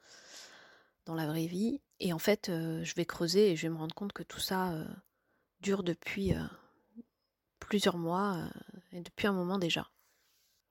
dans 1.05 1.15
la 1.15 1.27
vraie 1.27 1.45
vie. 1.45 1.81
Et 2.00 2.13
en 2.13 2.19
fait, 2.19 2.48
je 2.50 2.95
vais 2.95 3.05
creuser 3.05 3.51
et 3.51 3.55
je 3.55 3.63
vais 3.63 3.74
me 3.74 3.77
rendre 3.77 3.95
compte 3.95 4.13
que 4.13 4.24
tout 4.24 4.39
ça 4.39 4.74
dure 5.62 5.83
depuis 5.83 6.33
plusieurs 7.60 7.98
mois 7.98 8.50
et 8.91 9.01
depuis 9.01 9.27
un 9.27 9.31
moment 9.31 9.57
déjà. 9.57 9.89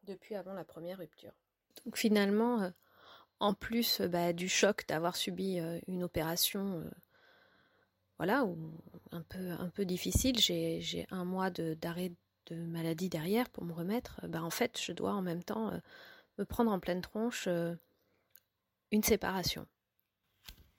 Depuis 0.04 0.34
avant 0.34 0.52
la 0.52 0.64
première 0.64 0.98
rupture. 0.98 1.32
Donc 1.84 1.96
finalement, 1.96 2.70
en 3.40 3.54
plus 3.54 4.00
bah, 4.02 4.32
du 4.32 4.48
choc 4.48 4.84
d'avoir 4.88 5.16
subi 5.16 5.58
une 5.86 6.02
opération, 6.02 6.84
voilà, 8.18 8.46
un 9.10 9.70
peu, 9.70 9.84
difficile, 9.84 10.38
j'ai 10.38 11.06
un 11.10 11.24
mois 11.24 11.50
d'arrêt 11.50 12.12
de 12.46 12.54
maladie 12.54 13.08
derrière 13.08 13.48
pour 13.50 13.64
me 13.64 13.72
remettre, 13.72 14.20
euh, 14.22 14.28
bah 14.28 14.42
en 14.42 14.50
fait, 14.50 14.80
je 14.80 14.92
dois 14.92 15.12
en 15.12 15.22
même 15.22 15.42
temps 15.42 15.72
euh, 15.72 15.78
me 16.38 16.44
prendre 16.44 16.70
en 16.70 16.80
pleine 16.80 17.00
tronche 17.00 17.46
euh, 17.46 17.74
une 18.90 19.02
séparation. 19.02 19.66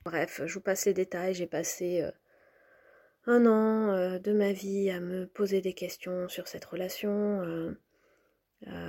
Bref, 0.06 0.42
je 0.46 0.54
vous 0.54 0.62
passe 0.62 0.86
les 0.86 0.94
détails. 0.94 1.34
J'ai 1.34 1.48
passé 1.48 2.04
un 3.26 3.46
an 3.46 4.20
de 4.20 4.34
ma 4.34 4.52
vie 4.52 4.90
à 4.90 5.00
me 5.00 5.26
poser 5.26 5.62
des 5.62 5.74
questions 5.74 6.28
sur 6.30 6.48
cette 6.48 6.66
relation. 6.66 7.76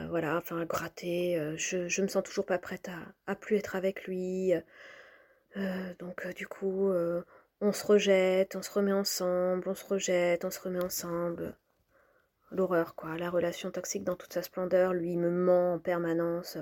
voilà, 0.08 0.36
enfin 0.36 0.60
à 0.60 0.64
gratter. 0.64 1.54
je, 1.56 2.02
me 2.02 2.08
sens 2.08 2.22
toujours 2.22 2.46
pas 2.46 2.58
prête 2.58 2.90
à 3.26 3.36
plus 3.36 3.56
être 3.56 3.76
avec 3.76 4.04
lui. 4.06 4.52
donc 5.98 6.26
du 6.34 6.46
coup, 6.46 6.90
on 7.60 7.72
se 7.72 7.86
rejette, 7.86 8.56
on 8.56 8.62
se 8.62 8.70
remet 8.72 8.92
ensemble, 8.92 9.68
on 9.68 9.74
se 9.74 9.86
rejette, 9.86 10.44
on 10.44 10.50
se 10.50 10.60
remet 10.60 10.82
ensemble 10.82 11.56
l'horreur, 12.54 12.94
quoi. 12.94 13.16
La 13.18 13.30
relation 13.30 13.70
toxique 13.70 14.04
dans 14.04 14.16
toute 14.16 14.32
sa 14.32 14.42
splendeur, 14.42 14.92
lui 14.94 15.16
me 15.16 15.30
ment 15.30 15.74
en 15.74 15.78
permanence. 15.78 16.58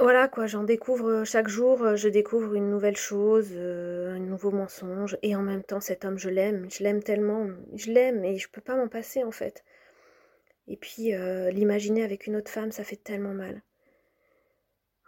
Voilà, 0.00 0.28
quoi, 0.28 0.46
j'en 0.46 0.62
découvre 0.64 1.24
chaque 1.24 1.48
jour, 1.48 1.96
je 1.96 2.08
découvre 2.08 2.54
une 2.54 2.70
nouvelle 2.70 2.96
chose, 2.96 3.50
euh, 3.52 4.14
un 4.14 4.18
nouveau 4.20 4.50
mensonge, 4.50 5.18
et 5.22 5.34
en 5.34 5.42
même 5.42 5.62
temps, 5.64 5.80
cet 5.80 6.04
homme, 6.04 6.18
je 6.18 6.28
l'aime, 6.30 6.70
je 6.70 6.84
l'aime 6.84 7.02
tellement, 7.02 7.48
je 7.74 7.90
l'aime, 7.90 8.24
et 8.24 8.38
je 8.38 8.48
peux 8.48 8.60
pas 8.60 8.76
m'en 8.76 8.88
passer, 8.88 9.24
en 9.24 9.32
fait. 9.32 9.64
Et 10.68 10.76
puis, 10.76 11.14
euh, 11.14 11.50
l'imaginer 11.50 12.04
avec 12.04 12.26
une 12.26 12.36
autre 12.36 12.50
femme, 12.50 12.70
ça 12.72 12.84
fait 12.84 12.96
tellement 12.96 13.34
mal. 13.34 13.62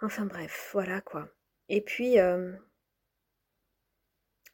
Enfin 0.03 0.27
bref, 0.27 0.71
voilà, 0.73 1.01
quoi. 1.01 1.29
Et 1.69 1.81
puis, 1.83 2.19
euh, 2.19 2.53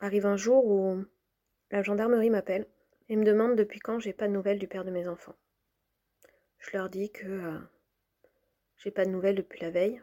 arrive 0.00 0.26
un 0.26 0.36
jour 0.36 0.66
où 0.66 1.04
la 1.70 1.82
gendarmerie 1.82 2.30
m'appelle 2.30 2.66
et 3.08 3.16
me 3.16 3.24
demande 3.24 3.56
depuis 3.56 3.80
quand 3.80 4.00
j'ai 4.00 4.12
pas 4.12 4.28
de 4.28 4.32
nouvelles 4.32 4.58
du 4.58 4.68
père 4.68 4.84
de 4.84 4.90
mes 4.90 5.08
enfants. 5.08 5.36
Je 6.58 6.76
leur 6.76 6.90
dis 6.90 7.10
que 7.10 7.26
euh, 7.26 7.58
j'ai 8.76 8.90
pas 8.90 9.04
de 9.04 9.10
nouvelles 9.10 9.36
depuis 9.36 9.60
la 9.60 9.70
veille. 9.70 10.02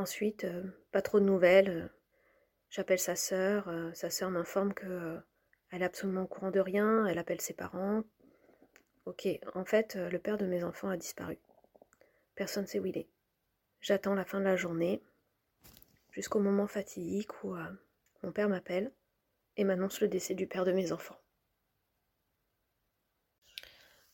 Ensuite, 0.00 0.44
euh, 0.44 0.62
pas 0.92 1.02
trop 1.02 1.20
de 1.20 1.26
nouvelles. 1.26 1.90
J'appelle 2.70 2.98
sa 2.98 3.16
sœur. 3.16 3.68
Euh, 3.68 3.92
sa 3.92 4.08
sœur 4.08 4.30
m'informe 4.30 4.72
que 4.72 5.20
elle 5.70 5.82
est 5.82 5.84
absolument 5.84 6.22
au 6.22 6.26
courant 6.26 6.50
de 6.50 6.60
rien. 6.60 7.06
Elle 7.06 7.18
appelle 7.18 7.40
ses 7.40 7.52
parents. 7.52 8.02
Ok, 9.04 9.28
en 9.54 9.64
fait, 9.64 9.96
le 9.96 10.18
père 10.18 10.38
de 10.38 10.46
mes 10.46 10.64
enfants 10.64 10.88
a 10.88 10.96
disparu. 10.96 11.38
Personne 12.34 12.64
ne 12.64 12.68
sait 12.68 12.78
où 12.78 12.86
il 12.86 12.96
est. 12.96 13.08
J'attends 13.80 14.14
la 14.14 14.24
fin 14.24 14.40
de 14.40 14.44
la 14.44 14.56
journée, 14.56 15.02
jusqu'au 16.12 16.38
moment 16.38 16.66
fatidique 16.66 17.44
où 17.44 17.54
mon 18.22 18.32
père 18.32 18.48
m'appelle 18.48 18.92
et 19.56 19.64
m'annonce 19.64 20.00
le 20.00 20.08
décès 20.08 20.34
du 20.34 20.46
père 20.46 20.64
de 20.64 20.72
mes 20.72 20.92
enfants. 20.92 21.16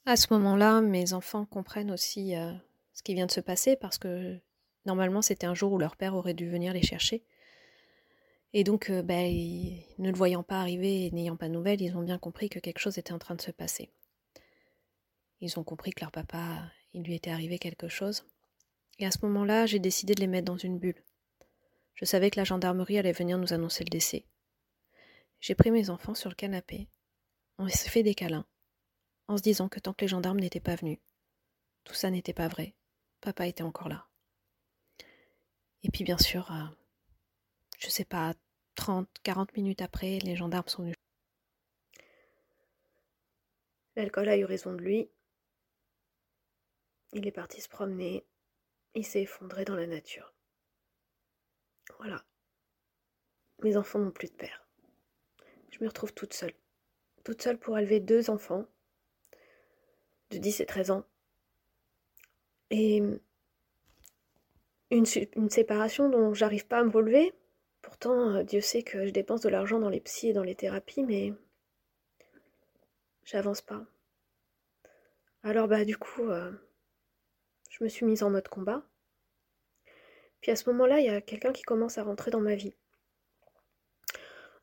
À 0.08 0.14
ce 0.14 0.32
moment-là, 0.34 0.80
mes 0.82 1.14
enfants 1.14 1.46
comprennent 1.46 1.90
aussi 1.90 2.36
euh, 2.36 2.52
ce 2.92 3.02
qui 3.02 3.14
vient 3.14 3.26
de 3.26 3.32
se 3.32 3.40
passer 3.40 3.74
parce 3.74 3.98
que 3.98 4.38
normalement 4.86 5.22
c'était 5.22 5.46
un 5.46 5.54
jour 5.54 5.72
où 5.72 5.78
leur 5.78 5.96
père 5.96 6.14
aurait 6.14 6.34
dû 6.34 6.48
venir 6.48 6.72
les 6.72 6.82
chercher. 6.82 7.24
Et 8.52 8.64
donc, 8.64 8.88
euh, 8.88 9.02
ben, 9.02 9.30
ne 9.98 10.10
le 10.10 10.16
voyant 10.16 10.42
pas 10.42 10.60
arriver 10.60 11.04
et 11.04 11.10
n'ayant 11.10 11.36
pas 11.36 11.48
de 11.48 11.52
nouvelles, 11.52 11.82
ils 11.82 11.96
ont 11.96 12.02
bien 12.02 12.18
compris 12.18 12.48
que 12.48 12.58
quelque 12.58 12.78
chose 12.78 12.96
était 12.96 13.12
en 13.12 13.18
train 13.18 13.34
de 13.34 13.42
se 13.42 13.50
passer. 13.50 13.90
Ils 15.40 15.58
ont 15.58 15.64
compris 15.64 15.92
que 15.92 16.00
leur 16.00 16.10
papa, 16.10 16.70
il 16.94 17.02
lui 17.02 17.14
était 17.14 17.30
arrivé 17.30 17.58
quelque 17.58 17.88
chose. 17.88 18.24
Et 18.98 19.04
à 19.04 19.10
ce 19.10 19.18
moment-là, 19.22 19.66
j'ai 19.66 19.78
décidé 19.78 20.14
de 20.14 20.20
les 20.20 20.26
mettre 20.26 20.46
dans 20.46 20.56
une 20.56 20.78
bulle. 20.78 21.02
Je 21.94 22.04
savais 22.04 22.30
que 22.30 22.40
la 22.40 22.44
gendarmerie 22.44 22.98
allait 22.98 23.12
venir 23.12 23.36
nous 23.36 23.52
annoncer 23.52 23.84
le 23.84 23.90
décès. 23.90 24.24
J'ai 25.40 25.54
pris 25.54 25.70
mes 25.70 25.90
enfants 25.90 26.14
sur 26.14 26.30
le 26.30 26.34
canapé. 26.34 26.88
On 27.58 27.68
s'est 27.68 27.90
fait 27.90 28.02
des 28.02 28.14
câlins 28.14 28.46
en 29.28 29.36
se 29.36 29.42
disant 29.42 29.68
que 29.68 29.80
tant 29.80 29.92
que 29.92 30.04
les 30.04 30.08
gendarmes 30.08 30.40
n'étaient 30.40 30.60
pas 30.60 30.76
venus, 30.76 30.98
tout 31.84 31.94
ça 31.94 32.10
n'était 32.10 32.32
pas 32.32 32.48
vrai. 32.48 32.74
Papa 33.20 33.46
était 33.46 33.62
encore 33.62 33.88
là. 33.88 34.06
Et 35.86 35.88
puis 35.88 36.02
bien 36.02 36.18
sûr, 36.18 36.50
euh, 36.50 36.64
je 37.78 37.88
sais 37.88 38.04
pas, 38.04 38.34
30, 38.74 39.08
40 39.22 39.56
minutes 39.56 39.82
après, 39.82 40.18
les 40.18 40.34
gendarmes 40.34 40.66
sont 40.66 40.82
venus. 40.82 40.96
L'alcool 43.94 44.28
a 44.28 44.36
eu 44.36 44.44
raison 44.44 44.72
de 44.72 44.82
lui. 44.82 45.08
Il 47.12 47.24
est 47.28 47.32
parti 47.32 47.60
se 47.60 47.68
promener. 47.68 48.26
Il 48.96 49.06
s'est 49.06 49.22
effondré 49.22 49.64
dans 49.64 49.76
la 49.76 49.86
nature. 49.86 50.34
Voilà. 51.98 52.24
Mes 53.62 53.76
enfants 53.76 54.00
n'ont 54.00 54.10
plus 54.10 54.28
de 54.28 54.34
père. 54.34 54.66
Je 55.70 55.78
me 55.84 55.86
retrouve 55.86 56.12
toute 56.12 56.34
seule. 56.34 56.54
Toute 57.22 57.40
seule 57.40 57.60
pour 57.60 57.78
élever 57.78 58.00
deux 58.00 58.28
enfants 58.28 58.66
de 60.30 60.38
10 60.38 60.62
et 60.62 60.66
13 60.66 60.90
ans. 60.90 61.04
Et 62.70 63.00
une, 64.90 65.06
séparation 65.50 66.08
dont 66.08 66.34
j'arrive 66.34 66.66
pas 66.66 66.78
à 66.78 66.84
me 66.84 66.90
relever. 66.90 67.32
Pourtant, 67.82 68.36
euh, 68.36 68.42
Dieu 68.42 68.60
sait 68.60 68.82
que 68.82 69.06
je 69.06 69.10
dépense 69.10 69.40
de 69.40 69.48
l'argent 69.48 69.78
dans 69.78 69.88
les 69.88 70.00
psys 70.00 70.28
et 70.28 70.32
dans 70.32 70.42
les 70.42 70.54
thérapies, 70.54 71.04
mais 71.04 71.32
j'avance 73.24 73.62
pas. 73.62 73.84
Alors 75.42 75.68
bah 75.68 75.84
du 75.84 75.96
coup, 75.96 76.28
euh, 76.28 76.50
je 77.70 77.84
me 77.84 77.88
suis 77.88 78.06
mise 78.06 78.22
en 78.22 78.30
mode 78.30 78.48
combat. 78.48 78.84
Puis 80.40 80.50
à 80.50 80.56
ce 80.56 80.68
moment-là, 80.70 81.00
il 81.00 81.06
y 81.06 81.10
a 81.10 81.20
quelqu'un 81.20 81.52
qui 81.52 81.62
commence 81.62 81.98
à 81.98 82.02
rentrer 82.02 82.30
dans 82.30 82.40
ma 82.40 82.54
vie. 82.54 82.74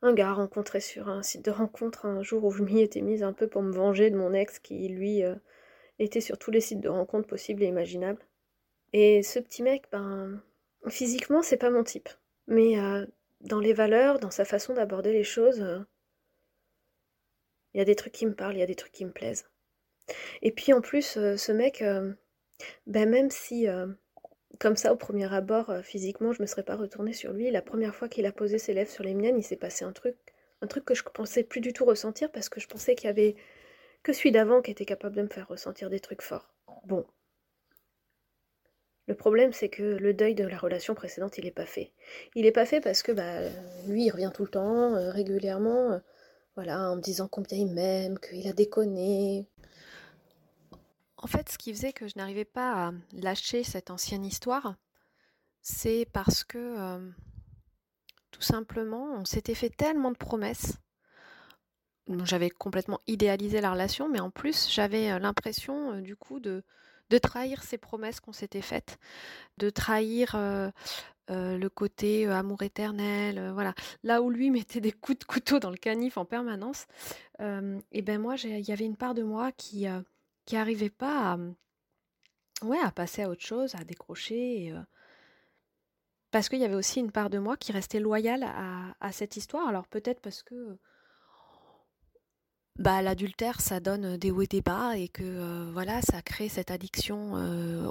Un 0.02 0.14
gars 0.14 0.34
rencontré 0.34 0.82
sur 0.82 1.08
un 1.08 1.24
site 1.24 1.46
de 1.46 1.52
rencontre 1.52 2.06
un 2.06 2.22
jour 2.22 2.44
où 2.44 2.52
je 2.52 2.64
m'y 2.64 2.82
étais 2.82 3.02
mise 3.02 3.24
un 3.24 3.32
peu 3.32 3.48
pour 3.48 3.62
me 3.62 3.72
venger 3.72 4.10
de 4.10 4.18
mon 4.18 4.34
ex 4.34 4.60
qui, 4.60 4.90
lui, 4.90 5.24
euh, 5.24 5.36
était 6.00 6.22
sur 6.22 6.38
tous 6.38 6.52
les 6.52 6.60
sites 6.60 6.82
de 6.82 6.90
rencontres 6.90 7.28
possibles 7.28 7.64
et 7.64 7.68
imaginables. 7.68 8.22
Et 8.94 9.24
ce 9.24 9.40
petit 9.40 9.64
mec, 9.64 9.86
ben, 9.92 10.42
physiquement, 10.88 11.42
c'est 11.42 11.58
pas 11.58 11.72
mon 11.72 11.84
type. 11.84 12.10
Mais 12.48 12.78
euh, 12.80 13.06
dans 13.42 13.60
les 13.60 13.74
valeurs, 13.74 14.20
dans 14.20 14.32
sa 14.32 14.46
façon 14.46 14.74
d'aborder 14.74 15.12
les 15.12 15.24
choses, 15.24 15.62
euh, 15.62 15.80
il 17.74 17.80
y 17.80 17.82
a 17.82 17.86
des 17.86 17.96
trucs 17.96 18.14
qui 18.14 18.28
me 18.28 18.36
parlent, 18.36 18.56
il 18.56 18.60
y 18.60 18.64
a 18.64 18.68
des 18.68 18.76
trucs 18.76 18.92
qui 18.92 19.06
me 19.06 19.12
plaisent. 19.12 19.50
Et 20.42 20.52
puis 20.52 20.74
en 20.74 20.82
plus, 20.82 21.18
euh, 21.18 21.38
ce 21.38 21.52
mec, 21.52 21.84
ben 22.86 23.10
même 23.10 23.32
si, 23.32 23.68
comme 24.60 24.76
ça, 24.76 24.94
au 24.94 24.96
premier 24.96 25.34
abord, 25.34 25.74
physiquement, 25.84 26.34
je 26.34 26.42
me 26.42 26.48
serais 26.48 26.64
pas 26.64 26.76
retournée 26.76 27.14
sur 27.14 27.34
lui, 27.34 27.50
la 27.50 27.62
première 27.64 27.96
fois 27.96 28.10
qu'il 28.10 28.26
a 28.28 28.32
posé 28.32 28.60
ses 28.60 28.74
lèvres 28.74 28.92
sur 28.92 29.04
les 29.04 29.16
miennes, 29.16 29.40
il 29.40 29.44
s'est 29.44 29.56
passé 29.56 29.86
un 29.86 29.92
truc, 29.92 30.16
un 30.62 30.68
truc 30.68 30.86
que 30.86 30.94
je 30.94 31.04
pensais 31.04 31.44
plus 31.44 31.62
du 31.62 31.74
tout 31.74 31.86
ressentir 31.86 32.32
parce 32.32 32.50
que 32.50 32.60
je 32.60 32.68
pensais 32.68 32.96
qu'il 32.96 33.08
y 33.08 33.10
avait 33.10 33.36
que 34.04 34.14
celui 34.14 34.32
d'avant 34.32 34.62
qui 34.62 34.72
était 34.72 34.86
capable 34.86 35.16
de 35.16 35.24
me 35.24 35.30
faire 35.30 35.48
ressentir 35.48 35.90
des 35.90 36.00
trucs 36.00 36.22
forts. 36.22 36.54
Bon. 36.86 37.06
Le 39.08 39.16
problème, 39.16 39.52
c'est 39.52 39.70
que 39.70 39.84
le 39.84 40.14
deuil 40.14 40.36
de 40.36 40.46
la 40.46 40.58
relation 40.58 40.96
précédente, 40.96 41.38
il 41.38 41.44
n'est 41.44 41.52
pas 41.52 41.66
fait. 41.66 41.92
Il 42.36 42.44
n'est 42.44 42.52
pas 42.52 42.66
fait 42.66 42.80
parce 42.80 43.04
que 43.04 43.12
bah, 43.12 43.42
lui, 43.88 44.06
il 44.06 44.12
revient 44.12 44.32
tout 44.34 44.44
le 44.44 44.50
temps, 44.50 44.96
euh, 44.96 45.12
régulièrement. 45.12 46.00
voilà, 46.56 46.90
en 46.92 46.96
me 46.96 47.02
disant 47.02 47.28
combien 47.28 47.58
il 47.58 47.74
m'aime, 47.74 48.18
qu'il 48.20 48.48
a 48.48 48.54
déconné. 48.54 49.48
En 51.18 51.28
fait, 51.28 51.50
ce 51.50 51.58
qui 51.58 51.74
faisait 51.74 51.94
que 51.94 52.08
je 52.08 52.14
n'arrivais 52.18 52.46
pas 52.46 52.88
à 52.88 52.92
lâcher 53.14 53.64
cette 53.64 53.92
ancienne 53.92 54.26
histoire, 54.26 54.76
c'est 55.62 56.06
parce 56.12 56.44
que 56.44 56.58
euh, 56.58 57.10
tout 58.32 58.42
simplement, 58.42 59.14
on 59.14 59.24
s'était 59.24 59.56
fait 59.56 59.70
tellement 59.70 60.12
de 60.12 60.18
promesses. 60.18 60.78
J'avais 62.26 62.50
complètement 62.50 63.00
idéalisé 63.08 63.62
la 63.62 63.72
relation, 63.72 64.10
mais 64.10 64.20
en 64.20 64.30
plus, 64.30 64.70
j'avais 64.70 65.12
euh, 65.12 65.20
l'impression, 65.20 65.94
euh, 65.94 66.02
du 66.02 66.18
coup, 66.18 66.42
de, 66.42 66.62
de 67.10 67.18
trahir 67.18 67.64
ces 67.64 67.78
promesses 67.78 68.20
qu'on 68.20 68.34
s'était 68.34 68.62
faites, 68.62 68.98
de 69.58 69.70
trahir 69.70 70.36
le 71.30 71.68
côté 71.70 72.28
amour 72.28 72.64
éternel, 72.64 73.52
voilà. 73.54 73.74
Là 74.04 74.22
où 74.22 74.30
lui 74.30 74.52
mettait 74.52 74.82
des 74.82 74.92
coups 74.92 75.20
de 75.20 75.24
couteau 75.24 75.60
dans 75.60 75.70
le 75.70 75.78
canif 75.78 76.18
en 76.18 76.26
permanence, 76.26 76.86
et 77.40 78.02
ben 78.02 78.20
moi, 78.20 78.36
il 78.44 78.68
y 78.68 78.72
avait 78.72 78.86
une 78.86 78.98
part 78.98 79.14
de 79.14 79.24
moi 79.24 79.52
qui 79.52 79.88
qui 80.46 80.58
arrivait 80.58 80.90
pas 80.90 81.34
à, 81.34 81.38
ouais, 82.66 82.80
à 82.80 82.92
passer 82.92 83.24
à 83.24 83.30
autre 83.30 83.46
chose, 83.46 83.76
à 83.76 83.84
décrocher. 83.84 84.74
parce 86.32 86.50
qu'il 86.50 86.60
y 86.60 86.66
avait 86.66 86.76
aussi 86.76 87.00
une 87.00 87.12
part 87.12 87.30
de 87.30 87.38
moi 87.40 87.58
qui 87.58 87.72
restait 87.72 88.00
loyale 88.00 88.44
à, 88.44 88.96
à 89.00 89.12
cette 89.12 89.38
histoire. 89.38 89.68
Alors 89.68 89.88
peut-être 89.88 90.20
parce 90.22 90.44
que 90.44 90.78
bah, 92.78 93.02
l'adultère, 93.02 93.62
ça 93.62 93.80
donne 93.80 94.18
des 94.18 94.32
hauts 94.32 94.42
et 94.42 94.48
des 94.48 94.62
bas 94.62 94.98
et 94.98 95.08
que 95.08 95.72
voilà, 95.72 96.02
ça 96.02 96.22
crée 96.22 96.50
cette 96.50 96.72
addiction 96.72 97.34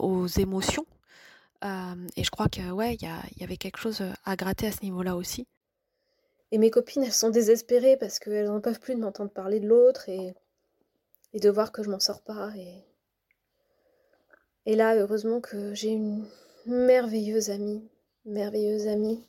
aux 0.00 0.26
émotions. 0.26 0.86
et 1.62 2.24
je 2.24 2.30
crois 2.30 2.48
que 2.48 2.70
ouais, 2.70 2.94
il 2.94 3.02
y, 3.02 3.40
y, 3.40 3.44
avait 3.44 3.56
quelque 3.56 3.78
chose 3.78 4.02
à 4.24 4.36
gratter 4.36 4.66
à 4.66 4.72
ce 4.72 4.82
niveau-là 4.82 5.16
aussi. 5.16 5.46
Et 6.52 6.58
mes 6.58 6.70
copines, 6.70 7.02
elles 7.02 7.12
sont 7.12 7.30
désespérées 7.30 7.96
parce 7.96 8.18
qu'elles 8.18 8.46
n'en 8.46 8.60
peuvent 8.60 8.78
plus 8.78 8.94
de 8.94 9.00
m'entendre 9.00 9.30
parler 9.30 9.58
de 9.58 9.66
l'autre 9.66 10.10
et, 10.10 10.34
et 11.32 11.40
de 11.40 11.48
voir 11.48 11.72
que 11.72 11.82
je 11.82 11.88
m'en 11.88 11.98
sors 11.98 12.20
pas. 12.20 12.52
Et, 12.56 12.84
et 14.66 14.76
là, 14.76 14.94
heureusement 14.94 15.40
que 15.40 15.74
j'ai 15.74 15.88
une 15.88 16.26
merveilleuse 16.66 17.48
amie, 17.48 17.88
merveilleuse 18.26 18.86
amie, 18.86 19.26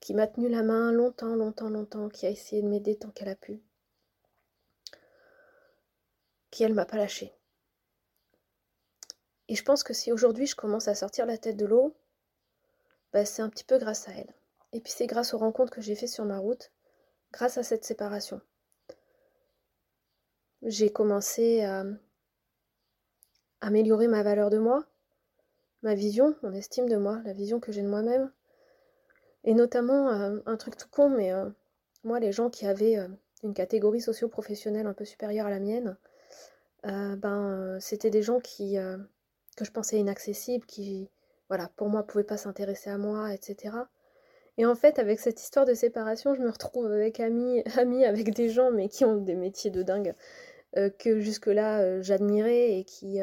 qui 0.00 0.14
m'a 0.14 0.26
tenu 0.26 0.48
la 0.48 0.62
main 0.62 0.90
longtemps, 0.90 1.36
longtemps, 1.36 1.68
longtemps, 1.68 2.08
qui 2.08 2.24
a 2.24 2.30
essayé 2.30 2.62
de 2.62 2.68
m'aider 2.68 2.96
tant 2.96 3.10
qu'elle 3.10 3.28
a 3.28 3.36
pu 3.36 3.60
qui 6.56 6.62
elle 6.62 6.72
m'a 6.72 6.86
pas 6.86 6.96
lâché. 6.96 7.34
Et 9.48 9.54
je 9.54 9.62
pense 9.62 9.82
que 9.82 9.92
si 9.92 10.10
aujourd'hui 10.10 10.46
je 10.46 10.56
commence 10.56 10.88
à 10.88 10.94
sortir 10.94 11.26
la 11.26 11.36
tête 11.36 11.58
de 11.58 11.66
l'eau, 11.66 11.94
bah, 13.12 13.26
c'est 13.26 13.42
un 13.42 13.50
petit 13.50 13.62
peu 13.62 13.76
grâce 13.76 14.08
à 14.08 14.12
elle. 14.12 14.32
Et 14.72 14.80
puis 14.80 14.90
c'est 14.90 15.06
grâce 15.06 15.34
aux 15.34 15.38
rencontres 15.38 15.70
que 15.70 15.82
j'ai 15.82 15.94
fait 15.94 16.06
sur 16.06 16.24
ma 16.24 16.38
route, 16.38 16.72
grâce 17.30 17.58
à 17.58 17.62
cette 17.62 17.84
séparation. 17.84 18.40
J'ai 20.62 20.90
commencé 20.90 21.62
à 21.62 21.84
améliorer 23.60 24.08
ma 24.08 24.22
valeur 24.22 24.48
de 24.48 24.56
moi, 24.56 24.86
ma 25.82 25.94
vision, 25.94 26.36
mon 26.42 26.54
estime 26.54 26.88
de 26.88 26.96
moi, 26.96 27.20
la 27.26 27.34
vision 27.34 27.60
que 27.60 27.70
j'ai 27.70 27.82
de 27.82 27.88
moi-même. 27.88 28.32
Et 29.44 29.52
notamment, 29.52 30.08
euh, 30.08 30.40
un 30.46 30.56
truc 30.56 30.78
tout 30.78 30.88
con, 30.90 31.10
mais 31.10 31.34
euh, 31.34 31.50
moi, 32.02 32.18
les 32.18 32.32
gens 32.32 32.48
qui 32.48 32.66
avaient 32.66 32.96
euh, 32.96 33.08
une 33.42 33.52
catégorie 33.52 34.00
socio-professionnelle 34.00 34.86
un 34.86 34.94
peu 34.94 35.04
supérieure 35.04 35.48
à 35.48 35.50
la 35.50 35.60
mienne, 35.60 35.98
euh, 36.86 37.16
ben, 37.16 37.50
euh, 37.50 37.80
c'était 37.80 38.10
des 38.10 38.22
gens 38.22 38.40
qui, 38.40 38.78
euh, 38.78 38.96
que 39.56 39.64
je 39.64 39.72
pensais 39.72 39.98
inaccessibles, 39.98 40.66
qui, 40.66 41.10
voilà, 41.48 41.70
pour 41.76 41.88
moi, 41.88 42.04
pouvaient 42.04 42.24
pas 42.24 42.36
s'intéresser 42.36 42.90
à 42.90 42.98
moi, 42.98 43.32
etc. 43.34 43.74
Et 44.58 44.66
en 44.66 44.74
fait, 44.74 44.98
avec 44.98 45.20
cette 45.20 45.40
histoire 45.40 45.66
de 45.66 45.74
séparation, 45.74 46.34
je 46.34 46.42
me 46.42 46.50
retrouve 46.50 46.86
avec 46.86 47.20
amis, 47.20 47.62
amis 47.78 48.04
avec 48.04 48.34
des 48.34 48.48
gens, 48.48 48.70
mais 48.70 48.88
qui 48.88 49.04
ont 49.04 49.16
des 49.16 49.34
métiers 49.34 49.70
de 49.70 49.82
dingue, 49.82 50.14
que 50.98 51.20
jusque-là 51.20 52.02
j'admirais 52.02 52.78
et 52.78 52.84
qui, 52.84 53.18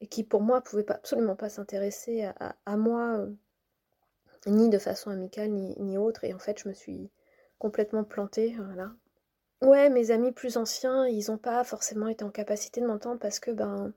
et 0.00 0.06
qui, 0.06 0.24
pour 0.24 0.40
moi, 0.40 0.62
pouvaient 0.62 0.84
pas, 0.84 0.94
absolument 0.94 1.36
pas 1.36 1.50
s'intéresser 1.50 2.30
à, 2.64 2.76
moi, 2.76 3.26
ni 4.46 4.70
de 4.70 4.78
façon 4.78 5.10
amicale, 5.10 5.50
ni, 5.50 5.74
ni 5.78 5.98
autre. 5.98 6.24
Et 6.24 6.32
en 6.32 6.38
fait, 6.38 6.58
je 6.60 6.68
me 6.68 6.74
suis 6.74 7.10
complètement 7.58 8.04
plantée, 8.04 8.56
voilà, 8.58 8.92
Ouais, 9.60 9.90
mes 9.90 10.12
amis 10.12 10.30
plus 10.32 10.56
anciens, 10.56 11.06
ils 11.08 11.30
ont 11.32 11.38
pas 11.38 11.64
forcément 11.64 12.06
été 12.08 12.24
en 12.24 12.30
capacité 12.30 12.80
de 12.80 12.86
m'entendre 12.86 13.18
parce 13.18 13.40
que, 13.40 13.50
ben, 13.50 13.92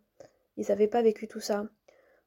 ils 0.58 0.72
avaient 0.72 0.88
pas 0.88 1.04
vécu 1.04 1.28
tout 1.28 1.40
ça. 1.40 1.66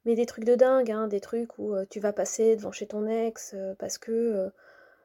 Mais 0.04 0.14
des 0.14 0.26
trucs 0.26 0.44
de 0.44 0.54
dingue, 0.54 0.90
hein, 0.90 1.08
des 1.08 1.20
trucs 1.20 1.58
où 1.58 1.74
tu 1.90 1.98
vas 2.00 2.12
passer 2.12 2.56
devant 2.56 2.72
chez 2.72 2.86
ton 2.86 3.06
ex 3.06 3.56
parce 3.78 3.98
que 3.98 4.50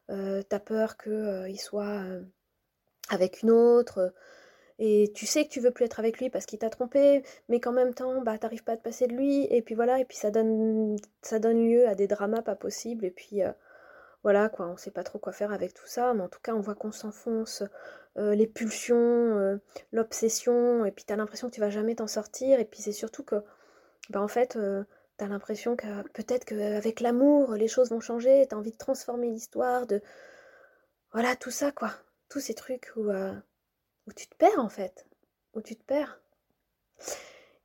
t'as 0.08 0.60
peur 0.60 0.98
qu'il 0.98 1.60
soit 1.60 2.04
avec 3.10 3.42
une 3.42 3.52
autre, 3.52 4.14
et 4.80 5.12
tu 5.16 5.26
sais 5.26 5.46
que 5.46 5.50
tu 5.50 5.60
veux 5.62 5.72
plus 5.72 5.86
être 5.86 6.00
avec 6.00 6.20
lui 6.20 6.30
parce 6.30 6.46
qu'il 6.46 6.60
t'a 6.60 6.70
trompé, 6.70 7.24
mais 7.50 7.60
qu'en 7.60 7.72
même 7.74 7.94
temps, 7.94 8.22
bah, 8.22 8.38
t'arrives 8.38 8.64
pas 8.64 8.74
à 8.74 8.78
te 8.78 8.84
passer 8.84 9.08
de 9.08 9.16
lui, 9.16 9.46
et 9.50 9.62
puis 9.62 9.76
voilà, 9.76 10.00
et 10.00 10.06
puis 10.06 10.18
ça 10.18 10.32
donne, 10.32 10.98
ça 11.22 11.40
donne 11.40 11.68
lieu 11.68 11.88
à 11.88 11.96
des 11.96 12.08
dramas 12.08 12.42
pas 12.44 12.56
possibles, 12.56 13.06
et 13.06 13.12
puis 13.12 13.42
voilà, 14.24 14.50
quoi, 14.50 14.68
on 14.68 14.78
sait 14.78 14.92
pas 14.92 15.04
trop 15.04 15.20
quoi 15.20 15.32
faire 15.34 15.54
avec 15.54 15.74
tout 15.74 15.88
ça, 15.88 16.14
mais 16.14 16.24
en 16.24 16.30
tout 16.30 16.42
cas, 16.44 16.54
on 16.54 16.60
voit 16.60 16.76
qu'on 16.76 16.92
s'enfonce 16.92 17.64
euh, 18.20 18.36
les 18.36 18.48
pulsions, 18.48 18.98
euh, 18.98 19.58
l'obsession, 19.94 20.84
et 20.86 20.92
puis 20.92 21.06
t'as 21.06 21.16
l'impression 21.16 21.50
que 21.50 21.56
tu 21.56 21.62
vas 21.62 21.70
jamais 21.70 21.96
t'en 21.96 22.08
sortir, 22.08 22.60
et 22.60 22.66
puis 22.66 22.82
c'est 22.82 22.92
surtout 22.92 23.24
que, 23.24 23.36
bah 24.10 24.22
en 24.22 24.28
fait, 24.28 24.58
euh, 24.58 24.84
t'as 25.18 25.28
l'impression 25.28 25.78
que 25.78 26.02
peut-être 26.10 26.44
qu'avec 26.46 27.00
l'amour, 27.00 27.54
les 27.54 27.70
choses 27.70 27.92
vont 27.92 28.02
changer, 28.02 28.46
t'as 28.50 28.58
envie 28.58 28.72
de 28.72 28.78
transformer 28.78 29.30
l'histoire, 29.30 29.88
de... 29.88 30.02
Voilà, 31.14 31.36
tout 31.36 31.52
ça, 31.52 31.72
quoi. 31.72 31.92
Tous 32.30 32.40
ces 32.40 32.54
trucs 32.54 32.92
où, 32.96 33.10
où 33.10 34.14
tu 34.16 34.28
te 34.28 34.36
perds, 34.36 34.60
en 34.60 34.70
fait. 34.70 35.08
Où 35.56 35.62
tu 35.62 35.76
te 35.76 35.84
perds. 35.84 36.22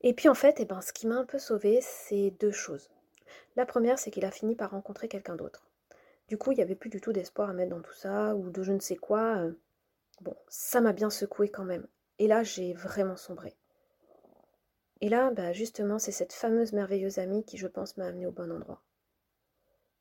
Et 0.01 0.15
puis, 0.15 0.29
en 0.29 0.35
fait, 0.35 0.57
eh 0.61 0.65
ben, 0.65 0.81
ce 0.81 0.93
qui 0.93 1.07
m'a 1.07 1.17
un 1.17 1.25
peu 1.27 1.39
sauvée, 1.39 1.81
c'est 1.83 2.31
deux 2.41 2.53
choses. 2.53 2.91
La 3.57 3.67
première, 3.67 3.99
c'est 3.99 4.11
qu'il 4.11 4.25
a 4.25 4.31
fini 4.31 4.55
par 4.57 4.71
rencontrer 4.71 5.09
quelqu'un 5.09 5.37
d'autre. 5.37 5.67
Du 6.29 6.39
coup, 6.39 6.53
il 6.53 6.57
n'y 6.57 6.63
avait 6.63 6.75
plus 6.75 6.91
du 6.91 7.01
tout 7.01 7.13
d'espoir 7.13 7.51
à 7.51 7.53
mettre 7.53 7.71
dans 7.71 7.83
tout 7.83 7.93
ça, 7.93 8.35
ou 8.35 8.51
de 8.51 8.63
je 8.63 8.73
ne 8.73 8.81
sais 8.81 8.97
quoi. 8.97 9.45
Bon, 10.21 10.37
ça 10.49 10.81
m'a 10.81 10.93
bien 10.93 11.11
secoué 11.11 11.51
quand 11.51 11.65
même. 11.65 11.87
Et 12.19 12.29
là, 12.29 12.43
j'ai 12.43 12.75
vraiment 12.75 13.17
sombré. 13.17 13.57
Et 15.01 15.09
là, 15.09 15.31
bah 15.31 15.53
justement, 15.53 15.99
c'est 15.99 16.13
cette 16.13 16.33
fameuse 16.33 16.73
merveilleuse 16.73 17.19
amie 17.19 17.45
qui, 17.45 17.59
je 17.59 17.67
pense, 17.67 17.97
m'a 17.97 18.07
amenée 18.07 18.27
au 18.27 18.33
bon 18.33 18.51
endroit. 18.51 18.83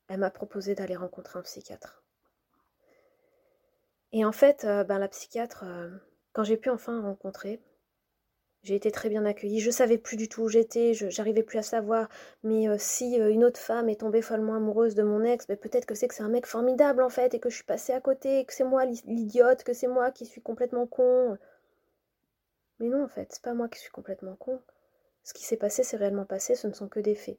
Elle 0.08 0.20
m'a 0.20 0.30
proposé 0.30 0.74
d'aller 0.74 0.96
rencontrer 0.96 1.38
un 1.38 1.42
psychiatre. 1.42 2.02
Et 4.12 4.24
en 4.24 4.32
fait, 4.32 4.64
euh, 4.64 4.84
ben, 4.84 4.98
la 4.98 5.08
psychiatre, 5.08 5.64
euh, 5.64 5.90
quand 6.32 6.44
j'ai 6.44 6.56
pu 6.56 6.70
enfin 6.70 7.02
rencontrer, 7.02 7.60
j'ai 8.64 8.74
été 8.74 8.90
très 8.90 9.10
bien 9.10 9.24
accueillie. 9.26 9.60
Je 9.60 9.70
savais 9.70 9.98
plus 9.98 10.16
du 10.16 10.28
tout 10.28 10.42
où 10.42 10.48
j'étais, 10.48 10.94
j'arrivais 10.94 11.42
plus 11.42 11.58
à 11.58 11.62
savoir. 11.62 12.08
Mais 12.42 12.68
euh, 12.68 12.76
si 12.78 13.20
euh, 13.20 13.30
une 13.30 13.44
autre 13.44 13.60
femme 13.60 13.88
est 13.90 14.00
tombée 14.00 14.22
follement 14.22 14.54
amoureuse 14.54 14.94
de 14.94 15.02
mon 15.02 15.22
ex, 15.22 15.46
ben, 15.46 15.56
peut-être 15.56 15.86
que 15.86 15.94
c'est 15.94 16.08
que 16.08 16.14
c'est 16.14 16.22
un 16.22 16.28
mec 16.28 16.46
formidable 16.46 17.02
en 17.02 17.10
fait, 17.10 17.34
et 17.34 17.40
que 17.40 17.50
je 17.50 17.56
suis 17.56 17.64
passée 17.64 17.92
à 17.92 18.00
côté, 18.00 18.44
que 18.46 18.54
c'est 18.54 18.64
moi 18.64 18.86
l'idiote, 18.86 19.64
que 19.64 19.74
c'est 19.74 19.86
moi 19.86 20.10
qui 20.10 20.24
suis 20.26 20.40
complètement 20.40 20.86
con. 20.86 21.36
Mais 22.78 22.88
non, 22.88 23.04
en 23.04 23.08
fait, 23.08 23.28
c'est 23.32 23.42
pas 23.42 23.54
moi 23.54 23.68
qui 23.68 23.78
suis 23.80 23.90
complètement 23.90 24.36
con. 24.36 24.60
Ce 25.24 25.34
qui 25.34 25.44
s'est 25.44 25.56
passé, 25.56 25.84
c'est 25.84 25.96
réellement 25.96 26.24
passé, 26.26 26.54
ce 26.54 26.66
ne 26.66 26.72
sont 26.72 26.88
que 26.88 27.00
des 27.00 27.14
faits. 27.14 27.38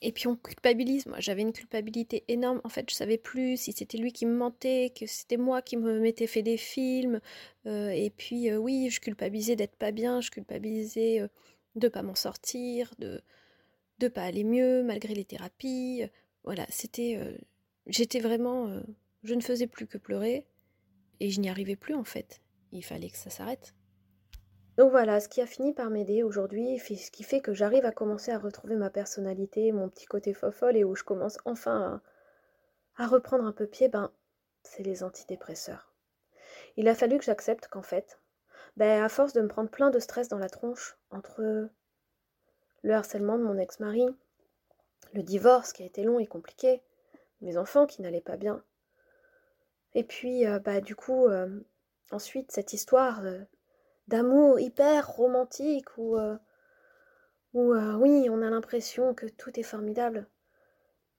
Et 0.00 0.12
puis 0.12 0.28
on 0.28 0.36
culpabilise. 0.36 1.06
Moi, 1.06 1.18
j'avais 1.20 1.42
une 1.42 1.52
culpabilité 1.52 2.24
énorme. 2.28 2.60
En 2.64 2.68
fait, 2.68 2.88
je 2.88 2.94
savais 2.94 3.18
plus 3.18 3.56
si 3.56 3.72
c'était 3.72 3.98
lui 3.98 4.12
qui 4.12 4.26
me 4.26 4.36
mentait, 4.36 4.92
que 4.98 5.06
c'était 5.06 5.36
moi 5.36 5.60
qui 5.60 5.76
me 5.76 5.98
m'étais 6.00 6.26
fait 6.28 6.42
des 6.42 6.56
films. 6.56 7.20
Euh, 7.66 7.90
et 7.90 8.10
puis, 8.10 8.50
euh, 8.50 8.58
oui, 8.58 8.90
je 8.90 9.00
culpabilisais 9.00 9.56
d'être 9.56 9.76
pas 9.76 9.90
bien. 9.90 10.20
Je 10.20 10.30
culpabilisais 10.30 11.20
euh, 11.20 11.28
de 11.74 11.88
pas 11.88 12.02
m'en 12.02 12.14
sortir, 12.14 12.94
de 12.98 13.22
de 13.98 14.08
pas 14.08 14.22
aller 14.22 14.44
mieux 14.44 14.84
malgré 14.84 15.14
les 15.14 15.24
thérapies. 15.24 16.02
Voilà, 16.44 16.66
c'était. 16.70 17.18
J'étais 17.86 18.20
vraiment. 18.20 18.80
je 19.24 19.34
ne 19.34 19.40
faisais 19.40 19.66
plus 19.66 19.86
que 19.88 19.98
pleurer 19.98 20.46
et 21.20 21.30
je 21.30 21.40
n'y 21.40 21.48
arrivais 21.48 21.76
plus 21.76 21.94
en 21.94 22.04
fait. 22.04 22.40
Il 22.72 22.84
fallait 22.84 23.10
que 23.10 23.16
ça 23.16 23.30
s'arrête. 23.30 23.74
Donc 24.78 24.92
voilà, 24.92 25.18
ce 25.18 25.28
qui 25.28 25.40
a 25.40 25.46
fini 25.46 25.74
par 25.74 25.90
m'aider 25.90 26.22
aujourd'hui, 26.22 26.78
ce 26.78 27.10
qui 27.10 27.24
fait 27.24 27.40
que 27.40 27.52
j'arrive 27.52 27.84
à 27.84 27.90
commencer 27.90 28.30
à 28.30 28.38
retrouver 28.38 28.76
ma 28.76 28.90
personnalité, 28.90 29.72
mon 29.72 29.88
petit 29.88 30.06
côté 30.06 30.32
fofolle 30.32 30.76
et 30.76 30.84
où 30.84 30.94
je 30.94 31.02
commence 31.02 31.36
enfin 31.44 32.00
à, 32.96 33.06
reprendre 33.08 33.44
un 33.44 33.50
peu 33.50 33.66
pied, 33.66 33.88
ben, 33.88 34.12
c'est 34.62 34.84
les 34.84 35.02
antidépresseurs. 35.02 35.92
Il 36.76 36.86
a 36.86 36.94
fallu 36.94 37.18
que 37.18 37.24
j'accepte 37.24 37.66
qu'en 37.66 37.82
fait, 37.82 38.20
ben, 38.76 39.02
à 39.02 39.08
force 39.08 39.32
de 39.32 39.40
me 39.40 39.48
prendre 39.48 39.68
plein 39.68 39.90
de 39.90 39.98
stress 39.98 40.28
dans 40.28 40.38
la 40.38 40.48
tronche 40.48 40.96
entre 41.10 41.68
le 42.82 42.94
harcèlement 42.94 43.36
de 43.36 43.42
mon 43.42 43.58
ex-mari, 43.58 44.06
le 45.12 45.24
divorce 45.24 45.72
qui 45.72 45.82
a 45.82 45.86
été 45.86 46.04
long 46.04 46.20
et 46.20 46.26
compliqué, 46.28 46.84
mes 47.40 47.56
enfants 47.56 47.86
qui 47.86 48.00
n'allaient 48.00 48.20
pas 48.20 48.36
bien, 48.36 48.62
et 49.94 50.04
puis, 50.04 50.46
euh, 50.46 50.60
bah, 50.60 50.80
du 50.80 50.94
coup, 50.94 51.26
euh, 51.26 51.48
ensuite, 52.12 52.52
cette 52.52 52.72
histoire 52.72 53.22
d'amour 54.08 54.58
hyper 54.58 55.08
romantique 55.08 55.96
où, 55.98 56.16
euh, 56.16 56.36
où 57.54 57.72
euh, 57.72 57.94
oui, 57.94 58.28
on 58.30 58.42
a 58.42 58.50
l'impression 58.50 59.14
que 59.14 59.26
tout 59.26 59.58
est 59.60 59.62
formidable. 59.62 60.26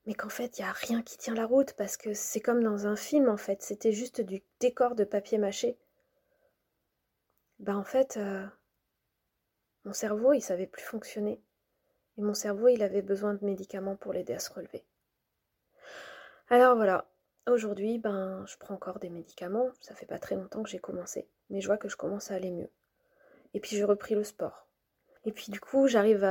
mais 0.05 0.13
qu'en 0.15 0.29
fait, 0.29 0.57
il 0.57 0.63
n'y 0.63 0.67
a 0.67 0.71
rien 0.73 1.01
qui 1.03 1.17
tient 1.17 1.35
la 1.35 1.45
route 1.45 1.73
parce 1.73 1.97
que 1.97 2.13
c'est 2.13 2.39
comme 2.39 2.63
dans 2.63 2.87
un 2.87 2.95
film 2.95 3.29
en 3.29 3.37
fait, 3.37 3.61
c'était 3.61 3.91
juste 3.93 4.21
du 4.21 4.43
décor 4.59 4.95
de 4.95 5.03
papier 5.03 5.37
mâché. 5.37 5.77
Ben 7.59 7.75
en 7.77 7.83
fait, 7.83 8.17
euh, 8.17 8.45
mon 9.85 9.93
cerveau, 9.93 10.33
il 10.33 10.41
savait 10.41 10.67
plus 10.67 10.83
fonctionner. 10.83 11.41
Et 12.17 12.21
mon 12.21 12.33
cerveau, 12.33 12.67
il 12.69 12.81
avait 12.83 13.01
besoin 13.01 13.33
de 13.33 13.45
médicaments 13.45 13.95
pour 13.95 14.13
l'aider 14.13 14.33
à 14.33 14.39
se 14.39 14.51
relever. 14.51 14.83
Alors 16.49 16.75
voilà, 16.75 17.07
aujourd'hui, 17.47 17.99
ben, 17.99 18.45
je 18.47 18.57
prends 18.57 18.73
encore 18.75 18.99
des 18.99 19.09
médicaments. 19.09 19.69
Ça 19.79 19.95
fait 19.95 20.05
pas 20.05 20.19
très 20.19 20.35
longtemps 20.35 20.63
que 20.63 20.69
j'ai 20.69 20.79
commencé, 20.79 21.27
mais 21.49 21.61
je 21.61 21.67
vois 21.67 21.77
que 21.77 21.89
je 21.89 21.97
commence 21.97 22.31
à 22.31 22.35
aller 22.35 22.51
mieux. 22.51 22.69
Et 23.53 23.59
puis 23.59 23.75
j'ai 23.75 23.83
repris 23.83 24.15
le 24.15 24.23
sport. 24.23 24.67
Et 25.25 25.31
puis 25.31 25.51
du 25.51 25.59
coup, 25.59 25.87
j'arrive 25.87 26.21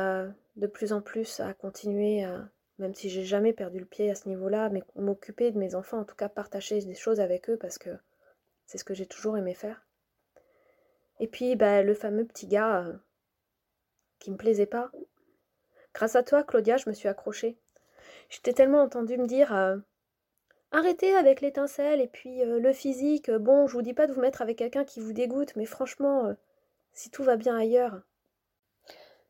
de 0.56 0.66
plus 0.66 0.92
en 0.92 1.00
plus 1.00 1.40
à 1.40 1.52
continuer 1.54 2.24
même 2.78 2.94
si 2.94 3.10
j'ai 3.10 3.24
jamais 3.24 3.52
perdu 3.52 3.80
le 3.80 3.84
pied 3.84 4.10
à 4.10 4.14
ce 4.14 4.28
niveau-là, 4.28 4.68
mais 4.68 4.82
m'occuper 4.94 5.50
de 5.50 5.58
mes 5.58 5.74
enfants, 5.74 5.98
en 5.98 6.04
tout 6.04 6.14
cas 6.14 6.28
partager 6.28 6.80
des 6.80 6.94
choses 6.94 7.20
avec 7.20 7.50
eux 7.50 7.56
parce 7.56 7.78
que 7.78 7.90
c'est 8.66 8.78
ce 8.78 8.84
que 8.84 8.94
j'ai 8.94 9.06
toujours 9.06 9.36
aimé 9.36 9.54
faire. 9.54 9.84
Et 11.20 11.26
puis 11.26 11.56
bah, 11.56 11.82
le 11.82 11.94
fameux 11.94 12.24
petit 12.24 12.46
gars 12.46 12.84
euh, 12.84 12.92
qui 14.20 14.30
me 14.30 14.36
plaisait 14.36 14.66
pas. 14.66 14.92
Grâce 15.92 16.14
à 16.14 16.22
toi, 16.22 16.44
Claudia, 16.44 16.76
je 16.76 16.88
me 16.88 16.94
suis 16.94 17.08
accrochée. 17.08 17.58
J'étais 18.28 18.52
tellement 18.52 18.82
entendue 18.82 19.18
me 19.18 19.26
dire 19.26 19.52
euh, 19.52 19.76
arrêtez 20.70 21.16
avec 21.16 21.40
l'étincelle 21.40 22.00
et 22.00 22.06
puis 22.06 22.44
euh, 22.44 22.60
le 22.60 22.72
physique. 22.72 23.30
Bon, 23.30 23.66
je 23.66 23.72
vous 23.72 23.82
dis 23.82 23.94
pas 23.94 24.06
de 24.06 24.12
vous 24.12 24.20
mettre 24.20 24.42
avec 24.42 24.58
quelqu'un 24.58 24.84
qui 24.84 25.00
vous 25.00 25.12
dégoûte, 25.12 25.56
mais 25.56 25.66
franchement, 25.66 26.36
si 26.98 27.10
tout 27.10 27.22
va 27.22 27.36
bien 27.36 27.56
ailleurs. 27.56 28.00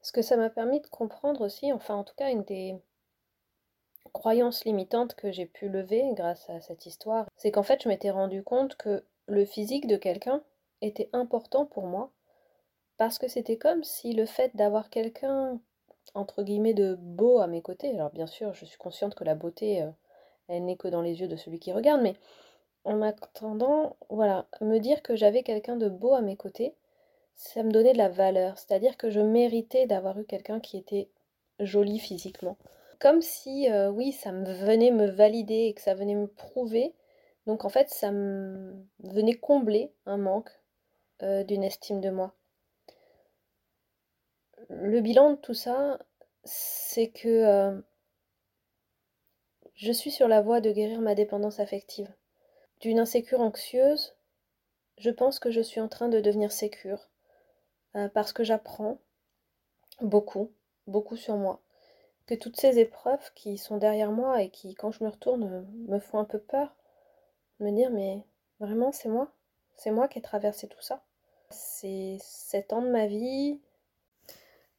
Ce 0.00 0.10
que 0.10 0.22
ça 0.22 0.36
m'a 0.36 0.48
permis 0.48 0.80
de 0.80 0.86
comprendre 0.86 1.42
aussi, 1.42 1.70
enfin 1.72 1.96
en 1.96 2.04
tout 2.04 2.14
cas 2.16 2.30
une 2.30 2.44
des 2.44 2.76
croyance 4.14 4.64
limitante 4.64 5.14
que 5.14 5.30
j'ai 5.30 5.44
pu 5.44 5.68
lever 5.68 6.02
grâce 6.14 6.48
à 6.48 6.60
cette 6.60 6.86
histoire, 6.86 7.26
c'est 7.36 7.50
qu'en 7.50 7.62
fait 7.62 7.82
je 7.82 7.88
m'étais 7.88 8.10
rendu 8.10 8.42
compte 8.42 8.76
que 8.76 9.04
le 9.26 9.44
physique 9.44 9.86
de 9.86 9.98
quelqu'un 9.98 10.42
était 10.80 11.10
important 11.12 11.66
pour 11.66 11.86
moi 11.86 12.10
parce 12.96 13.18
que 13.18 13.28
c'était 13.28 13.58
comme 13.58 13.84
si 13.84 14.14
le 14.14 14.24
fait 14.24 14.56
d'avoir 14.56 14.88
quelqu'un 14.88 15.60
entre 16.14 16.42
guillemets 16.42 16.72
de 16.72 16.94
beau 16.98 17.38
à 17.38 17.46
mes 17.46 17.60
côtés, 17.60 17.90
alors 17.90 18.10
bien 18.10 18.26
sûr 18.26 18.54
je 18.54 18.64
suis 18.64 18.78
consciente 18.78 19.14
que 19.14 19.24
la 19.24 19.34
beauté 19.34 19.82
euh, 19.82 19.90
elle 20.48 20.64
n'est 20.64 20.76
que 20.76 20.88
dans 20.88 21.02
les 21.02 21.20
yeux 21.20 21.28
de 21.28 21.36
celui 21.36 21.58
qui 21.58 21.72
regarde, 21.72 22.00
mais 22.00 22.14
en 22.84 23.02
attendant, 23.02 23.96
voilà, 24.08 24.46
me 24.62 24.78
dire 24.78 25.02
que 25.02 25.16
j'avais 25.16 25.42
quelqu'un 25.42 25.76
de 25.76 25.90
beau 25.90 26.14
à 26.14 26.22
mes 26.22 26.36
côtés, 26.36 26.74
ça 27.38 27.62
me 27.62 27.70
donnait 27.70 27.94
de 27.94 27.98
la 27.98 28.10
valeur, 28.10 28.58
c'est-à-dire 28.58 28.98
que 28.98 29.08
je 29.08 29.20
méritais 29.20 29.86
d'avoir 29.86 30.18
eu 30.20 30.24
quelqu'un 30.24 30.60
qui 30.60 30.76
était 30.76 31.08
joli 31.60 31.98
physiquement 31.98 32.58
comme 32.98 33.22
si, 33.22 33.70
euh, 33.70 33.90
oui, 33.90 34.12
ça 34.12 34.32
me 34.32 34.52
venait 34.52 34.90
me 34.90 35.06
valider 35.06 35.66
et 35.66 35.74
que 35.74 35.80
ça 35.80 35.94
venait 35.94 36.14
me 36.14 36.26
prouver. 36.26 36.94
Donc 37.46 37.64
en 37.64 37.68
fait, 37.68 37.88
ça 37.90 38.10
venait 38.10 39.34
combler 39.34 39.92
un 40.06 40.18
manque 40.18 40.50
euh, 41.22 41.44
d'une 41.44 41.64
estime 41.64 42.00
de 42.00 42.10
moi. 42.10 42.34
Le 44.68 45.00
bilan 45.00 45.32
de 45.32 45.36
tout 45.36 45.54
ça, 45.54 45.98
c'est 46.44 47.08
que 47.08 47.28
euh, 47.28 47.80
je 49.74 49.92
suis 49.92 50.10
sur 50.10 50.28
la 50.28 50.40
voie 50.40 50.60
de 50.60 50.70
guérir 50.72 51.00
ma 51.00 51.14
dépendance 51.14 51.60
affective. 51.60 52.12
D'une 52.80 52.98
insécure 52.98 53.40
anxieuse, 53.40 54.14
je 54.98 55.10
pense 55.10 55.38
que 55.38 55.50
je 55.50 55.60
suis 55.60 55.80
en 55.80 55.88
train 55.88 56.08
de 56.08 56.20
devenir 56.20 56.52
sécure 56.52 57.08
parce 58.14 58.32
que 58.32 58.44
j'apprends 58.44 58.98
beaucoup, 60.00 60.52
beaucoup 60.86 61.16
sur 61.16 61.36
moi 61.36 61.60
que 62.28 62.34
toutes 62.34 62.60
ces 62.60 62.78
épreuves 62.78 63.32
qui 63.34 63.56
sont 63.56 63.78
derrière 63.78 64.12
moi 64.12 64.42
et 64.42 64.50
qui, 64.50 64.74
quand 64.74 64.92
je 64.92 65.02
me 65.02 65.08
retourne, 65.08 65.66
me 65.88 65.98
font 65.98 66.18
un 66.18 66.24
peu 66.24 66.38
peur, 66.38 66.76
me 67.58 67.70
dire 67.70 67.90
mais 67.90 68.22
vraiment 68.60 68.92
c'est 68.92 69.08
moi, 69.08 69.32
c'est 69.76 69.90
moi 69.90 70.08
qui 70.08 70.18
ai 70.18 70.22
traversé 70.22 70.68
tout 70.68 70.82
ça? 70.82 71.02
C'est 71.50 72.18
sept 72.20 72.72
ans 72.74 72.82
de 72.82 72.90
ma 72.90 73.06
vie. 73.06 73.60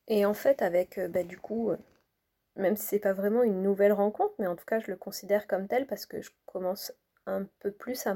Et 0.08 0.26
en 0.26 0.36
fait, 0.36 0.62
avec 0.62 1.00
euh, 1.00 1.08
bah, 1.08 1.24
du 1.24 1.40
coup, 1.40 1.72
euh, 1.72 1.78
même 2.56 2.78
si 2.78 2.86
c'est 2.86 3.00
pas 3.00 3.14
vraiment 3.14 3.42
une 3.44 3.64
nouvelle 3.64 3.94
rencontre, 3.94 4.36
mais 4.38 4.48
en 4.48 4.56
tout 4.56 4.66
cas 4.66 4.80
je 4.80 4.92
le 4.92 4.98
considère 4.98 5.48
comme 5.48 5.68
tel 5.68 5.88
parce 5.88 6.06
que 6.06 6.22
je 6.22 6.30
commence 6.46 6.94
un 7.26 7.46
peu 7.60 7.72
plus 7.72 8.06
à 8.08 8.14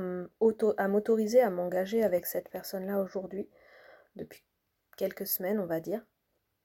m'autoriser 0.88 1.41
à 1.41 1.49
m'engager 1.49 2.03
avec 2.03 2.25
cette 2.27 2.49
personne-là 2.49 2.99
aujourd'hui, 2.99 3.47
depuis 4.15 4.43
quelques 4.95 5.27
semaines 5.27 5.60
on 5.60 5.65
va 5.65 5.79
dire. 5.79 6.06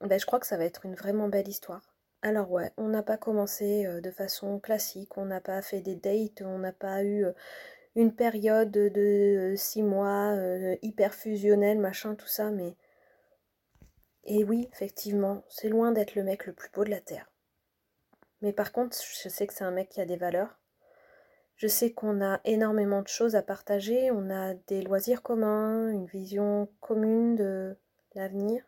Ben, 0.00 0.18
je 0.18 0.26
crois 0.26 0.38
que 0.38 0.46
ça 0.46 0.56
va 0.56 0.64
être 0.64 0.86
une 0.86 0.94
vraiment 0.94 1.28
belle 1.28 1.48
histoire. 1.48 1.94
Alors 2.22 2.50
ouais, 2.50 2.72
on 2.76 2.88
n'a 2.88 3.02
pas 3.02 3.16
commencé 3.16 3.86
de 3.86 4.10
façon 4.10 4.58
classique, 4.60 5.16
on 5.16 5.26
n'a 5.26 5.40
pas 5.40 5.62
fait 5.62 5.80
des 5.80 5.96
dates, 5.96 6.42
on 6.42 6.58
n'a 6.58 6.72
pas 6.72 7.04
eu 7.04 7.26
une 7.94 8.14
période 8.14 8.70
de 8.70 9.54
six 9.56 9.82
mois 9.82 10.36
hyper 10.82 11.14
fusionnelle, 11.14 11.78
machin, 11.78 12.14
tout 12.14 12.28
ça, 12.28 12.50
mais... 12.50 12.76
Et 14.24 14.44
oui, 14.44 14.68
effectivement, 14.72 15.42
c'est 15.48 15.68
loin 15.68 15.90
d'être 15.90 16.14
le 16.14 16.22
mec 16.22 16.46
le 16.46 16.52
plus 16.52 16.70
beau 16.70 16.84
de 16.84 16.90
la 16.90 17.00
Terre. 17.00 17.30
Mais 18.40 18.52
par 18.52 18.72
contre, 18.72 18.96
je 18.96 19.28
sais 19.28 19.46
que 19.46 19.54
c'est 19.54 19.64
un 19.64 19.70
mec 19.70 19.88
qui 19.88 20.00
a 20.00 20.06
des 20.06 20.16
valeurs. 20.16 20.60
Je 21.56 21.66
sais 21.66 21.92
qu'on 21.92 22.20
a 22.20 22.40
énormément 22.44 23.02
de 23.02 23.08
choses 23.08 23.34
à 23.34 23.42
partager, 23.42 24.10
on 24.12 24.30
a 24.30 24.54
des 24.54 24.82
loisirs 24.82 25.22
communs, 25.22 25.90
une 25.90 26.06
vision 26.06 26.68
commune 26.80 27.34
de 27.34 27.76
l'avenir. 28.18 28.62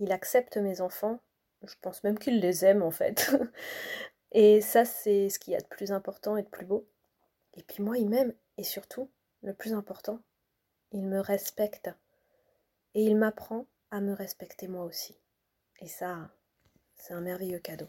Il 0.00 0.12
accepte 0.12 0.56
mes 0.56 0.80
enfants, 0.80 1.20
je 1.62 1.74
pense 1.80 2.04
même 2.04 2.18
qu'il 2.18 2.40
les 2.40 2.64
aime 2.64 2.82
en 2.82 2.90
fait. 2.90 3.30
et 4.32 4.60
ça, 4.60 4.84
c'est 4.84 5.28
ce 5.28 5.38
qu'il 5.38 5.52
y 5.52 5.56
a 5.56 5.60
de 5.60 5.66
plus 5.66 5.92
important 5.92 6.36
et 6.36 6.42
de 6.42 6.48
plus 6.48 6.66
beau. 6.66 6.88
Et 7.54 7.62
puis 7.62 7.82
moi, 7.82 7.98
il 7.98 8.08
m'aime. 8.08 8.32
Et 8.56 8.64
surtout, 8.64 9.10
le 9.42 9.52
plus 9.52 9.72
important, 9.72 10.20
il 10.92 11.04
me 11.04 11.20
respecte. 11.20 11.90
Et 12.94 13.04
il 13.04 13.16
m'apprend 13.16 13.66
à 13.90 14.00
me 14.00 14.12
respecter 14.12 14.68
moi 14.68 14.84
aussi. 14.84 15.18
Et 15.80 15.88
ça, 15.88 16.30
c'est 16.96 17.14
un 17.14 17.20
merveilleux 17.20 17.58
cadeau. 17.58 17.88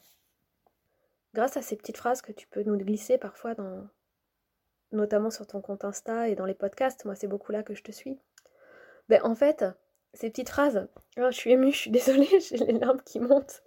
Grâce 1.33 1.57
à 1.57 1.61
ces 1.61 1.75
petites 1.75 1.97
phrases 1.97 2.21
que 2.21 2.31
tu 2.31 2.47
peux 2.47 2.63
nous 2.63 2.77
glisser 2.77 3.17
parfois 3.17 3.53
dans 3.53 3.87
notamment 4.91 5.29
sur 5.29 5.45
ton 5.45 5.61
compte 5.61 5.85
Insta 5.85 6.29
et 6.29 6.35
dans 6.35 6.45
les 6.45 6.55
podcasts, 6.55 7.05
moi 7.05 7.15
c'est 7.15 7.27
beaucoup 7.27 7.51
là 7.51 7.61
que 7.61 7.75
je 7.75 7.83
te 7.83 7.91
suis. 7.91 8.19
Ben 9.07 9.21
en 9.23 9.35
fait, 9.35 9.63
ces 10.13 10.29
petites 10.29 10.49
phrases. 10.49 10.87
Oh, 11.17 11.27
je 11.31 11.35
suis 11.35 11.51
émue, 11.51 11.71
je 11.71 11.77
suis 11.77 11.91
désolée, 11.91 12.39
j'ai 12.39 12.57
les 12.57 12.73
larmes 12.73 13.01
qui 13.01 13.19
montent. 13.19 13.63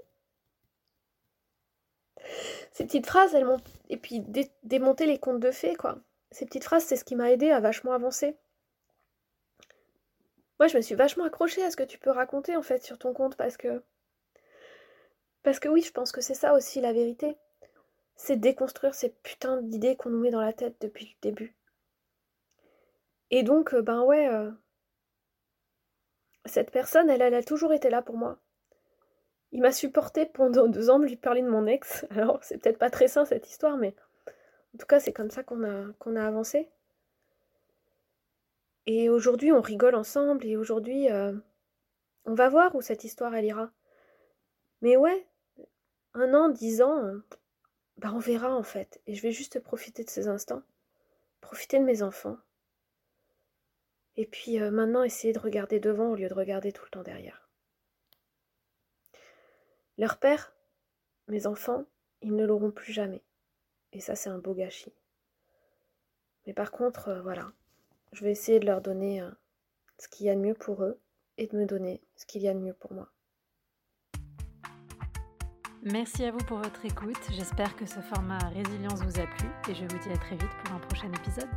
Ces 2.73 2.85
petites 2.85 3.07
phrases, 3.07 3.35
elles 3.35 3.45
m'ont. 3.45 3.61
Et 3.91 3.97
puis 3.97 4.25
démonter 4.63 5.07
les 5.07 5.19
contes 5.19 5.41
de 5.41 5.51
fées, 5.51 5.75
quoi. 5.75 5.99
Ces 6.31 6.47
petites 6.47 6.65
phrases, 6.65 6.85
c'est 6.85 6.97
ce 6.97 7.05
qui 7.05 7.17
m'a 7.17 7.31
aidé 7.31 7.51
à 7.51 7.61
vachement 7.61 7.93
avancer. 7.93 8.37
Moi, 10.59 10.69
je 10.69 10.77
me 10.77 10.83
suis 10.83 10.95
vachement 10.95 11.25
accrochée 11.25 11.63
à 11.63 11.71
ce 11.71 11.77
que 11.77 11.83
tu 11.83 11.99
peux 11.99 12.11
raconter, 12.11 12.57
en 12.57 12.63
fait, 12.63 12.83
sur 12.83 12.99
ton 12.99 13.13
compte, 13.13 13.37
parce 13.37 13.57
que. 13.57 13.83
Parce 15.43 15.59
que 15.59 15.69
oui, 15.69 15.83
je 15.83 15.93
pense 15.93 16.13
que 16.13 16.21
c'est 16.21 16.35
ça 16.35 16.55
aussi 16.55 16.81
la 16.81 16.93
vérité. 16.93 17.37
C'est 18.17 18.37
déconstruire 18.37 18.95
ces 18.95 19.11
putains 19.11 19.61
d'idées 19.61 19.97
qu'on 19.97 20.11
nous 20.11 20.21
met 20.21 20.31
dans 20.31 20.41
la 20.41 20.53
tête 20.53 20.77
depuis 20.81 21.07
le 21.07 21.31
début. 21.31 21.57
Et 23.31 23.43
donc, 23.43 23.75
euh, 23.75 23.83
ben 23.83 24.03
ouais. 24.03 24.29
Euh, 24.29 24.51
cette 26.45 26.71
personne, 26.71 27.09
elle, 27.11 27.23
a 27.23 27.43
toujours 27.43 27.73
été 27.73 27.91
là 27.91 28.03
pour 28.03 28.17
moi. 28.17 28.39
Il 29.53 29.61
m'a 29.61 29.73
supporté 29.73 30.27
pendant 30.27 30.67
deux 30.67 30.91
ans 30.91 30.99
de 30.99 31.07
lui 31.07 31.17
parler 31.17 31.43
de 31.43 31.49
mon 31.49 31.67
ex. 31.67 32.07
Alors, 32.11 32.43
c'est 32.43 32.59
peut-être 32.59 32.79
pas 32.79 32.91
très 32.91 33.09
sain 33.09 33.25
cette 33.25 33.49
histoire, 33.49 33.77
mais 33.77 33.95
en 34.75 34.79
tout 34.79 34.87
cas, 34.87 35.01
c'est 35.01 35.13
comme 35.13 35.31
ça 35.31 35.43
qu'on 35.43 35.65
a, 35.65 35.93
qu'on 35.99 36.17
a 36.17 36.27
avancé. 36.27 36.69
Et 38.87 39.09
aujourd'hui, 39.09 39.53
on 39.53 39.61
rigole 39.61 39.95
ensemble, 39.95 40.45
et 40.45 40.57
aujourd'hui, 40.57 41.11
euh, 41.11 41.33
on 42.25 42.35
va 42.35 42.49
voir 42.49 42.75
où 42.75 42.83
cette 42.83 43.05
histoire, 43.05 43.35
elle 43.35 43.45
ira. 43.45 43.71
Mais 44.81 44.97
ouais, 44.97 45.27
un 46.15 46.35
an, 46.35 46.49
dix 46.49 46.83
ans, 46.83 47.05
euh, 47.05 47.25
bah 47.99 48.11
on 48.15 48.19
verra 48.19 48.55
en 48.55 48.63
fait. 48.63 49.01
Et 49.07 49.15
je 49.15 49.23
vais 49.23 49.33
juste 49.33 49.61
profiter 49.61 50.03
de 50.03 50.11
ces 50.11 50.29
instants, 50.29 50.63
profiter 51.41 51.79
de 51.79 51.85
mes 51.85 52.03
enfants, 52.03 52.37
et 54.17 54.27
puis 54.27 54.61
euh, 54.61 54.71
maintenant, 54.71 55.03
essayer 55.03 55.33
de 55.33 55.39
regarder 55.39 55.81
devant 55.81 56.11
au 56.11 56.15
lieu 56.15 56.29
de 56.29 56.35
regarder 56.35 56.73
tout 56.73 56.85
le 56.85 56.91
temps 56.91 57.03
derrière. 57.03 57.49
Leur 59.99 60.19
père, 60.19 60.55
mes 61.29 61.47
enfants, 61.47 61.85
ils 62.21 62.35
ne 62.35 62.45
l'auront 62.45 62.71
plus 62.71 62.93
jamais. 62.93 63.23
Et 63.93 64.01
ça, 64.01 64.15
c'est 64.15 64.31
un 64.31 64.39
beau 64.39 64.55
gâchis. 64.55 64.95
Mais 66.47 66.55
par 66.55 66.71
contre, 66.71 67.09
euh, 67.09 67.23
voilà, 67.23 67.53
je 68.13 68.25
vais 68.25 68.33
essayer 68.33 68.59
de 68.59 68.67
leur 68.67 68.81
donner 68.81 69.21
euh, 69.21 69.31
ce 69.99 70.09
qu'il 70.09 70.27
y 70.27 70.31
a 70.31 70.35
de 70.35 70.41
mieux 70.41 70.55
pour 70.55 70.83
eux 70.83 70.99
et 71.39 71.47
de 71.47 71.57
me 71.57 71.67
donner 71.67 72.03
ce 72.17 72.27
qu'il 72.27 72.43
y 72.43 72.49
a 72.49 72.55
de 72.55 72.59
mieux 72.59 72.75
pour 72.75 72.93
moi. 72.93 73.11
Merci 75.85 76.25
à 76.25 76.31
vous 76.31 76.45
pour 76.47 76.59
votre 76.59 76.85
écoute. 76.85 77.19
J'espère 77.31 77.75
que 77.75 77.87
ce 77.87 78.01
format 78.01 78.39
résilience 78.51 79.03
vous 79.03 79.21
a 79.21 79.27
plu 79.27 79.49
et 79.69 79.75
je 79.75 79.83
vous 79.83 79.99
dis 79.99 80.13
à 80.13 80.19
très 80.19 80.37
vite 80.37 80.51
pour 80.65 80.75
un 80.75 80.79
prochain 80.79 81.13
épisode. 81.13 81.49